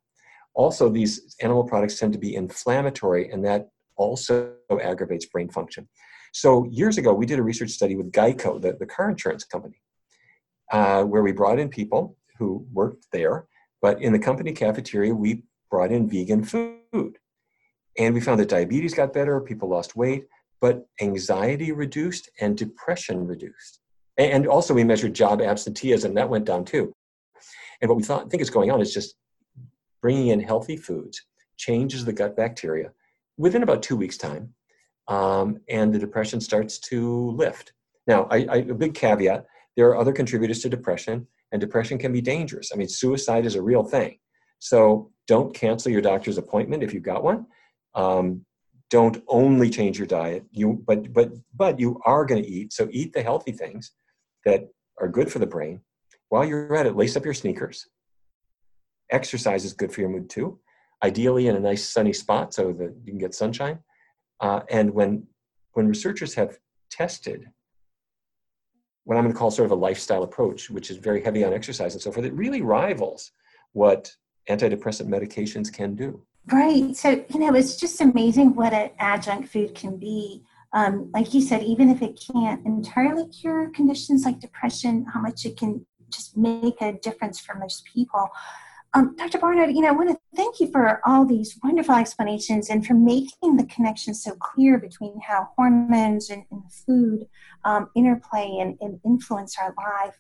Also, 0.54 0.90
these 0.90 1.36
animal 1.42 1.64
products 1.64 2.00
tend 2.00 2.14
to 2.14 2.20
be 2.20 2.36
inflammatory, 2.36 3.30
and 3.32 3.46
that 3.46 3.70
also 3.96 4.54
aggravates 4.82 5.26
brain 5.26 5.50
function. 5.50 5.88
So, 6.34 6.66
years 6.66 6.98
ago, 6.98 7.14
we 7.14 7.26
did 7.26 7.40
a 7.40 7.44
research 7.44 7.70
study 7.70 7.96
with 7.96 8.12
Geico, 8.12 8.62
the, 8.62 8.74
the 8.74 8.86
car 8.86 9.10
insurance 9.10 9.44
company, 9.44 9.82
uh, 10.72 11.04
where 11.04 11.22
we 11.22 11.32
brought 11.32 11.60
in 11.60 11.70
people 11.70 12.18
who 12.38 12.66
worked 12.72 13.08
there, 13.12 13.48
but 13.82 14.02
in 14.02 14.14
the 14.14 14.20
company 14.20 14.52
cafeteria, 14.52 15.14
we 15.14 15.44
brought 15.70 15.92
in 15.92 16.10
vegan 16.10 16.44
food. 16.44 17.18
And 17.98 18.14
we 18.14 18.22
found 18.22 18.40
that 18.40 18.50
diabetes 18.50 18.94
got 18.94 19.14
better, 19.14 19.40
people 19.42 19.70
lost 19.70 19.96
weight, 19.96 20.28
but 20.62 20.88
anxiety 21.02 21.72
reduced 21.72 22.30
and 22.40 22.58
depression 22.58 23.26
reduced. 23.26 23.80
And 24.18 24.48
also, 24.48 24.74
we 24.74 24.84
measured 24.84 25.14
job 25.14 25.42
absenteeism, 25.42 26.14
that 26.14 26.30
went 26.30 26.46
down 26.46 26.66
too. 26.66 26.94
And 27.82 27.90
what 27.90 27.98
we 27.98 28.04
thought, 28.04 28.30
think 28.30 28.42
is 28.42 28.50
going 28.50 28.72
on 28.72 28.82
is 28.82 28.94
just 28.94 29.16
bringing 30.02 30.28
in 30.28 30.40
healthy 30.42 30.76
foods 30.78 31.22
changes 31.58 32.06
the 32.06 32.14
gut 32.14 32.36
bacteria 32.36 32.92
within 33.38 33.64
about 33.64 33.82
two 33.82 33.96
weeks' 33.96 34.18
time, 34.18 34.54
um, 35.08 35.60
and 35.70 35.94
the 35.94 36.00
depression 36.00 36.42
starts 36.42 36.78
to 36.78 37.32
lift. 37.32 37.74
Now, 38.06 38.28
I, 38.30 38.38
I, 38.50 38.56
a 38.58 38.74
big 38.74 38.94
caveat 38.94 39.46
there 39.80 39.88
are 39.88 39.98
other 39.98 40.12
contributors 40.12 40.60
to 40.60 40.68
depression, 40.68 41.26
and 41.54 41.62
depression 41.62 41.98
can 41.98 42.12
be 42.12 42.20
dangerous. 42.20 42.72
I 42.74 42.76
mean, 42.76 42.90
suicide 42.90 43.46
is 43.46 43.56
a 43.56 43.62
real 43.62 43.82
thing. 43.82 44.18
So 44.60 45.10
don't 45.26 45.54
cancel 45.54 45.90
your 45.90 46.02
doctor's 46.02 46.38
appointment 46.38 46.84
if 46.84 46.94
you've 46.94 47.02
got 47.02 47.24
one. 47.24 47.46
Um, 47.96 48.46
don't 48.90 49.24
only 49.30 49.70
change 49.70 49.98
your 49.98 50.06
diet. 50.06 50.44
You, 50.52 50.84
but 50.86 51.14
but 51.14 51.32
but 51.56 51.80
you 51.80 52.02
are 52.06 52.26
going 52.26 52.44
to 52.44 52.50
eat. 52.50 52.74
So 52.74 52.90
eat 52.92 53.14
the 53.14 53.24
healthy 53.24 53.54
things 53.54 53.94
that 54.44 54.68
are 55.00 55.08
good 55.08 55.32
for 55.32 55.40
the 55.40 55.48
brain, 55.48 55.80
while 56.28 56.44
you're 56.44 56.76
at 56.76 56.86
it, 56.86 56.98
lace 56.98 57.16
up 57.16 57.24
your 57.24 57.34
sneakers. 57.34 57.88
Exercise 59.10 59.64
is 59.64 59.72
good 59.72 59.94
for 59.94 60.02
your 60.02 60.10
mood 60.10 60.30
too, 60.30 60.60
ideally 61.06 61.48
in 61.48 61.56
a 61.56 61.60
nice 61.72 61.88
sunny 61.88 62.12
spot 62.12 62.54
so 62.54 62.74
that 62.74 62.94
you 63.06 63.14
can 63.14 63.18
get 63.18 63.34
sunshine. 63.34 63.80
Uh, 64.42 64.60
and 64.70 64.92
when 64.92 65.26
when 65.72 65.88
researchers 65.88 66.34
have 66.34 66.58
tested 66.92 67.46
what 69.10 69.18
I'm 69.18 69.24
going 69.24 69.34
to 69.34 69.38
call 69.40 69.50
sort 69.50 69.66
of 69.66 69.72
a 69.72 69.76
lifestyle 69.76 70.22
approach, 70.22 70.70
which 70.70 70.92
is 70.92 70.98
very 70.98 71.24
heavy 71.24 71.44
on 71.44 71.52
exercise 71.52 71.94
and 71.94 72.02
so 72.02 72.12
forth, 72.12 72.26
it 72.26 72.34
really 72.34 72.62
rivals 72.62 73.32
what 73.74 74.12
antidepressant 74.50 75.08
medications 75.08 75.74
can 75.74 75.96
do. 75.96 76.22
Right. 76.52 76.96
So, 76.96 77.26
you 77.30 77.40
know, 77.40 77.54
it's 77.56 77.76
just 77.76 78.00
amazing 78.02 78.56
what 78.56 78.72
an 78.72 78.92
adjunct 79.00 79.50
food 79.50 79.74
can 79.74 79.98
be 79.98 80.44
um, 80.74 81.10
like 81.14 81.34
you 81.34 81.42
said, 81.42 81.64
even 81.64 81.90
if 81.90 82.02
it 82.02 82.22
can't 82.32 82.66
entirely 82.66 83.28
cure 83.28 83.70
conditions 83.72 84.24
like 84.24 84.40
depression, 84.40 85.06
how 85.12 85.20
much 85.20 85.46
it 85.46 85.58
can 85.58 85.86
just 86.12 86.38
make 86.38 86.82
a 86.82 86.94
difference 86.94 87.40
for 87.40 87.56
most 87.56 87.86
people. 87.86 88.30
Um, 88.96 89.16
Dr. 89.18 89.38
Barnard, 89.38 89.76
you 89.76 89.82
know, 89.82 89.90
I 89.90 89.92
want 89.92 90.10
to 90.10 90.18
thank 90.36 90.60
you 90.60 90.72
for 90.72 91.00
all 91.06 91.24
these 91.24 91.60
wonderful 91.64 91.96
explanations 91.96 92.70
and 92.70 92.86
for 92.86 92.96
making 92.96 93.58
the 93.58 93.66
connection 93.66 94.16
so 94.16 94.32
clear 94.36 94.80
between 94.80 95.20
how 95.20 95.50
hormones 95.56 96.32
and, 96.32 96.44
and 96.50 96.64
food 96.72 97.28
um, 97.66 97.90
interplay 97.96 98.58
and, 98.60 98.78
and, 98.82 99.00
influence 99.06 99.58
our 99.60 99.76
life. 99.78 100.18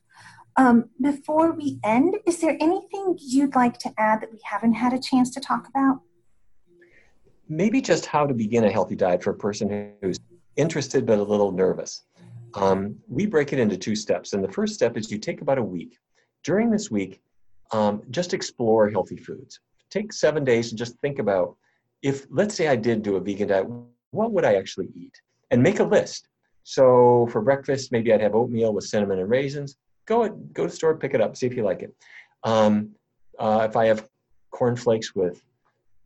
Um, 0.55 0.89
before 1.01 1.53
we 1.53 1.79
end, 1.84 2.17
is 2.27 2.41
there 2.41 2.58
anything 2.60 3.17
you'd 3.19 3.55
like 3.55 3.79
to 3.79 3.93
add 3.97 4.21
that 4.21 4.32
we 4.32 4.39
haven't 4.43 4.73
had 4.73 4.93
a 4.93 4.99
chance 4.99 5.32
to 5.32 5.39
talk 5.39 5.67
about? 5.67 6.01
Maybe 7.47 7.82
just 7.82 8.05
how 8.05 8.27
to 8.27 8.36
begin 8.36 8.65
a 8.65 8.71
healthy 8.71 8.95
diet 8.95 9.23
for 9.23 9.32
a 9.32 9.36
person 9.36 9.93
who's 10.01 10.19
interested 10.58 11.08
but 11.08 11.17
a 11.17 11.23
little 11.23 11.51
nervous. 11.51 12.03
Um, 12.53 12.97
we 13.08 13.25
break 13.25 13.51
it 13.51 13.60
into 13.60 13.77
two 13.77 13.95
steps. 13.95 14.34
And 14.34 14.43
the 14.43 14.51
first 14.51 14.75
step 14.75 14.95
is 14.95 15.10
you 15.10 15.17
take 15.17 15.41
about 15.41 15.58
a 15.58 15.63
week. 15.63 15.97
During 16.43 16.69
this 16.69 16.91
week, 16.91 17.21
um, 17.71 18.03
just 18.10 18.34
explore 18.34 18.89
healthy 18.89 19.17
foods. 19.17 19.60
Take 19.89 20.13
seven 20.13 20.43
days 20.43 20.69
and 20.69 20.77
just 20.77 20.99
think 20.99 21.19
about 21.19 21.55
if, 22.01 22.25
let's 22.29 22.55
say, 22.55 22.67
I 22.67 22.75
did 22.75 23.01
do 23.01 23.17
a 23.17 23.19
vegan 23.19 23.49
diet, 23.49 23.67
what 24.12 24.32
would 24.32 24.45
I 24.45 24.55
actually 24.55 24.89
eat? 24.95 25.13
And 25.51 25.62
make 25.62 25.79
a 25.79 25.84
list. 25.84 26.27
So 26.63 27.27
for 27.32 27.41
breakfast, 27.41 27.91
maybe 27.91 28.13
I'd 28.13 28.21
have 28.21 28.36
oatmeal 28.36 28.73
with 28.73 28.86
cinnamon 28.86 29.19
and 29.19 29.29
raisins. 29.29 29.77
Go 30.05 30.29
go 30.29 30.63
to 30.63 30.69
the 30.69 30.75
store, 30.75 30.95
pick 30.95 31.13
it 31.13 31.21
up, 31.21 31.36
see 31.36 31.47
if 31.47 31.55
you 31.55 31.63
like 31.63 31.82
it. 31.82 31.93
Um, 32.43 32.91
uh, 33.38 33.67
if 33.69 33.75
I 33.75 33.86
have 33.88 34.08
cornflakes 34.51 35.15
with 35.15 35.43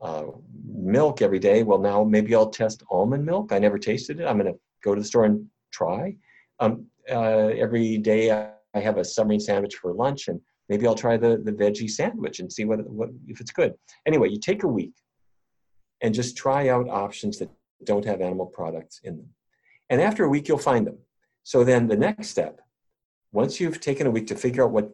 uh, 0.02 0.26
milk 0.66 1.22
every 1.22 1.40
day. 1.40 1.64
Well, 1.64 1.80
now 1.80 2.04
maybe 2.04 2.36
I'll 2.36 2.50
test 2.50 2.84
almond 2.92 3.26
milk. 3.26 3.52
I 3.52 3.60
never 3.60 3.78
tasted 3.78 4.20
it. 4.20 4.26
I'm 4.26 4.38
going 4.38 4.52
to 4.52 4.60
go 4.84 4.94
to 4.94 5.02
the 5.02 5.08
store 5.08 5.26
and 5.26 5.48
try. 5.72 6.16
Um, 6.60 6.88
uh, 7.10 7.52
every 7.66 7.98
day 7.98 8.32
I 8.32 8.80
have 8.80 8.98
a 8.98 9.06
submarine 9.06 9.40
sandwich 9.40 9.76
for 9.76 9.94
lunch, 9.94 10.28
and 10.28 10.40
maybe 10.74 10.88
I'll 10.88 11.04
try 11.06 11.18
the, 11.18 11.32
the 11.48 11.52
veggie 11.52 11.88
sandwich 12.00 12.40
and 12.40 12.52
see 12.52 12.66
what, 12.66 12.80
what 12.90 13.10
if 13.28 13.40
it's 13.40 13.52
good. 13.52 13.76
Anyway, 14.08 14.30
you 14.30 14.40
take 14.40 14.64
a 14.64 14.68
week 14.80 14.96
and 16.02 16.16
just 16.16 16.36
try 16.36 16.70
out 16.70 16.90
options 16.90 17.38
that 17.38 17.52
don't 17.84 18.06
have 18.06 18.22
animal 18.22 18.48
products 18.48 19.00
in 19.04 19.18
them. 19.18 19.30
And 19.92 20.02
after 20.02 20.24
a 20.24 20.30
week, 20.30 20.48
you'll 20.48 20.58
find 20.72 20.88
them. 20.88 20.98
So 21.44 21.64
then 21.64 21.88
the 21.88 22.02
next 22.08 22.30
step, 22.30 22.60
once 23.32 23.60
you've 23.60 23.82
taken 23.90 24.08
a 24.08 24.12
week 24.16 24.26
to 24.30 24.36
figure 24.36 24.64
out 24.64 24.72
what 24.72 24.90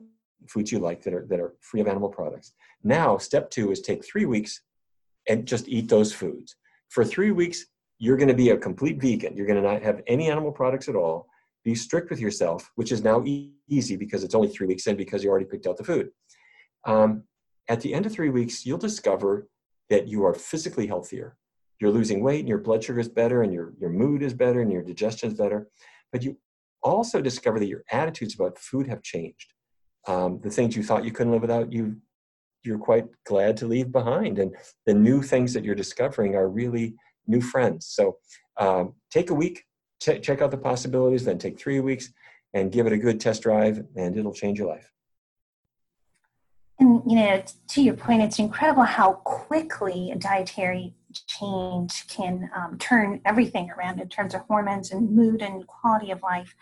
foods 0.50 0.70
you 0.74 0.80
like 0.80 1.02
that 1.04 1.14
are, 1.14 1.26
that 1.30 1.40
are 1.40 1.54
free 1.62 1.80
of 1.80 1.88
animal 1.88 2.10
products, 2.10 2.52
now 2.84 3.18
step 3.18 3.50
two 3.50 3.72
is 3.72 3.80
take 3.80 4.04
three 4.04 4.26
weeks 4.26 4.62
and 5.30 5.46
just 5.46 5.70
eat 5.70 5.88
those 5.88 6.12
foods. 6.12 6.58
For 6.90 7.06
three 7.06 7.32
weeks, 7.32 7.68
you're 8.00 8.18
going 8.18 8.34
to 8.36 8.42
be 8.44 8.50
a 8.50 8.58
complete 8.58 9.00
vegan. 9.02 9.38
You're 9.38 9.48
going 9.48 9.62
to 9.64 9.70
not 9.70 9.82
have 9.82 10.02
any 10.08 10.30
animal 10.30 10.52
products 10.52 10.90
at 10.90 10.96
all. 10.96 11.30
Be 11.64 11.76
strict 11.76 12.10
with 12.10 12.20
yourself, 12.20 12.72
which 12.76 12.92
is 12.92 13.04
now 13.04 13.24
e- 13.26 13.54
easy 13.68 13.96
because 13.96 14.24
it's 14.24 14.36
only 14.36 14.48
three 14.48 14.68
weeks 14.68 14.88
in 14.88 14.96
because 14.96 15.24
you 15.24 15.30
already 15.30 15.46
picked 15.46 15.68
out 15.68 15.78
the 15.78 15.84
food. 15.84 16.10
Um, 16.86 17.24
at 17.68 17.82
the 17.82 17.94
end 17.94 18.06
of 18.06 18.12
three 18.12 18.30
weeks, 18.30 18.66
you'll 18.66 18.78
discover 18.78 19.48
that 19.90 20.08
you 20.08 20.26
are 20.26 20.34
physically 20.34 20.88
healthier. 20.88 21.38
You're 21.80 21.92
losing 21.92 22.24
weight 22.24 22.40
and 22.40 22.50
your 22.50 22.58
blood 22.58 22.84
sugar 22.84 23.00
is 23.00 23.10
better 23.10 23.44
and 23.44 23.54
your, 23.54 23.74
your 23.80 23.90
mood 23.90 24.22
is 24.22 24.34
better 24.34 24.62
and 24.62 24.72
your 24.72 24.84
digestion 24.84 25.30
is 25.30 25.38
better. 25.38 25.68
But 26.12 26.24
you 26.24 26.38
also 26.82 27.22
discover 27.22 27.60
that 27.60 27.68
your 27.68 27.84
attitudes 27.92 28.36
about 28.36 28.58
food 28.58 28.88
have 28.88 29.02
changed. 29.02 29.54
Um, 30.08 30.40
the 30.42 30.50
things 30.50 30.76
you 30.76 30.84
thought 30.84 31.06
you 31.06 31.12
couldn't 31.12 31.32
live 31.32 31.42
without, 31.42 31.72
you 31.72 31.98
you're 32.64 32.80
quite 32.80 33.06
glad 33.26 33.56
to 33.58 33.68
leave 33.68 33.92
behind. 33.92 34.40
And 34.40 34.56
the 34.86 34.94
new 34.94 35.22
things 35.22 35.54
that 35.54 35.64
you're 35.64 35.76
discovering 35.76 36.36
are 36.36 36.50
really 36.50 36.96
new 37.28 37.42
friends. 37.42 37.88
So 37.88 38.18
um, 38.58 38.96
take 39.12 39.30
a 39.30 39.34
week, 39.34 39.64
ch- 40.00 40.22
check 40.22 40.42
out 40.42 40.52
the 40.52 40.58
possibilities, 40.58 41.26
then 41.26 41.38
take 41.38 41.60
three 41.60 41.80
weeks 41.80 42.12
and 42.54 42.72
give 42.72 42.88
it 42.88 42.94
a 42.94 42.98
good 42.98 43.20
test 43.20 43.44
drive, 43.44 43.86
and 43.96 44.18
it'll 44.18 44.34
change 44.34 44.58
your 44.58 44.68
life. 44.68 44.92
And 46.80 47.02
you 47.06 47.16
know, 47.18 47.44
to 47.70 47.82
your 47.82 47.96
point, 47.96 48.22
it's 48.22 48.40
incredible 48.40 48.84
how 48.84 49.14
quickly 49.14 50.12
a 50.12 50.16
dietary 50.16 50.94
change 51.28 52.08
can 52.08 52.50
um, 52.56 52.78
turn 52.78 53.22
everything 53.26 53.70
around 53.72 54.00
in 54.00 54.08
terms 54.08 54.34
of 54.34 54.42
hormones 54.42 54.92
and 54.92 55.12
mood 55.12 55.42
and 55.42 55.68
quality 55.68 56.12
of 56.12 56.22
life. 56.24 56.56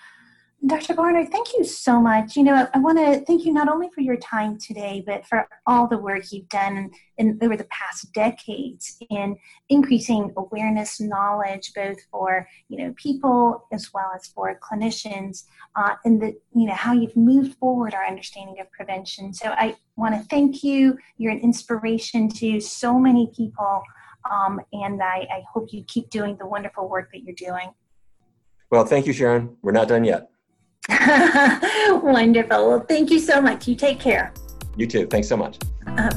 Dr. 0.66 0.95
Barnard, 0.95 1.30
thank 1.30 1.53
you 1.53 1.64
so 1.64 2.01
much. 2.01 2.36
You 2.36 2.43
know, 2.43 2.68
I 2.74 2.80
want 2.80 2.97
to 2.97 3.24
thank 3.26 3.45
you 3.45 3.53
not 3.53 3.70
only 3.70 3.89
for 3.93 4.01
your 4.01 4.18
time 4.18 4.58
today, 4.58 5.03
but 5.05 5.26
for 5.28 5.47
all 5.68 5.88
the 5.88 5.99
work 5.99 6.24
you've 6.32 6.49
done 6.49 6.89
in, 7.18 7.38
over 7.43 7.55
the 7.55 7.66
past 7.66 8.12
decades 8.12 8.97
in 9.12 9.38
increasing 9.70 10.34
awareness, 10.36 10.99
knowledge, 10.99 11.74
both 11.76 11.97
for 12.10 12.47
you 12.70 12.78
know 12.80 12.93
people 12.97 13.68
as 13.72 13.93
well 13.93 14.12
as 14.16 14.28
for 14.28 14.60
clinicians, 14.60 15.43
uh, 15.76 15.93
and 16.05 16.20
the 16.20 16.36
you 16.55 16.66
know 16.66 16.74
how 16.74 16.91
you've 16.91 17.16
moved 17.16 17.55
forward 17.60 17.93
our 17.93 18.05
understanding 18.05 18.60
of 18.60 18.70
prevention. 18.72 19.36
So 19.36 19.49
I 19.49 19.76
want 19.95 20.16
to 20.16 20.28
thank 20.28 20.64
you. 20.64 20.97
You're 21.18 21.34
an 21.34 21.39
inspiration 21.39 22.30
to 22.30 22.60
so 22.60 22.97
many 22.97 23.32
people, 23.38 23.84
um, 24.30 24.60
and 24.74 25.03
I, 25.03 25.28
I 25.32 25.43
hope 25.53 25.72
you 25.72 25.84
keep 25.84 26.10
doing 26.10 26.36
the 26.38 26.47
wonderful 26.47 26.89
work 26.89 27.10
that 27.14 27.22
you're 27.22 27.36
doing. 27.36 27.70
Well, 28.72 28.86
thank 28.86 29.05
you, 29.05 29.14
Sharon. 29.14 29.55
We're 29.62 29.72
not 29.72 29.88
done 29.88 30.03
yet. 30.03 30.30
Wonderful. 32.04 32.70
Well, 32.70 32.80
thank 32.82 33.10
you 33.12 33.20
so 33.20 33.42
much. 33.42 33.68
You 33.68 33.76
take 33.76 34.00
care. 34.00 34.34
You 34.76 34.88
too. 34.88 35.06
Thanks 35.08 35.28
so 35.28 35.38
much. 35.38 35.58
Uh, 35.86 36.10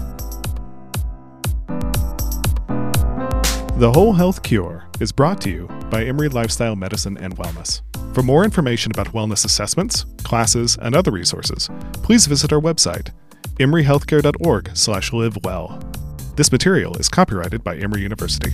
the 3.79 3.91
Whole 3.93 4.13
Health 4.13 4.43
Cure 4.43 4.87
is 5.01 5.11
brought 5.11 5.41
to 5.41 5.51
you 5.51 5.67
by 5.91 6.05
Emory 6.05 6.29
Lifestyle 6.29 6.77
Medicine 6.77 7.17
and 7.17 7.35
Wellness. 7.37 7.81
For 8.15 8.23
more 8.23 8.45
information 8.45 8.93
about 8.93 9.09
wellness 9.15 9.45
assessments, 9.45 10.05
classes, 10.23 10.79
and 10.83 10.95
other 10.95 11.11
resources, 11.11 11.69
please 11.95 12.27
visit 12.27 12.53
our 12.53 12.61
website, 12.61 13.11
emoryhealthcare.org/livewell. 13.59 16.37
This 16.37 16.53
material 16.53 16.95
is 16.97 17.09
copyrighted 17.09 17.65
by 17.65 17.77
Emory 17.77 18.03
University. 18.03 18.53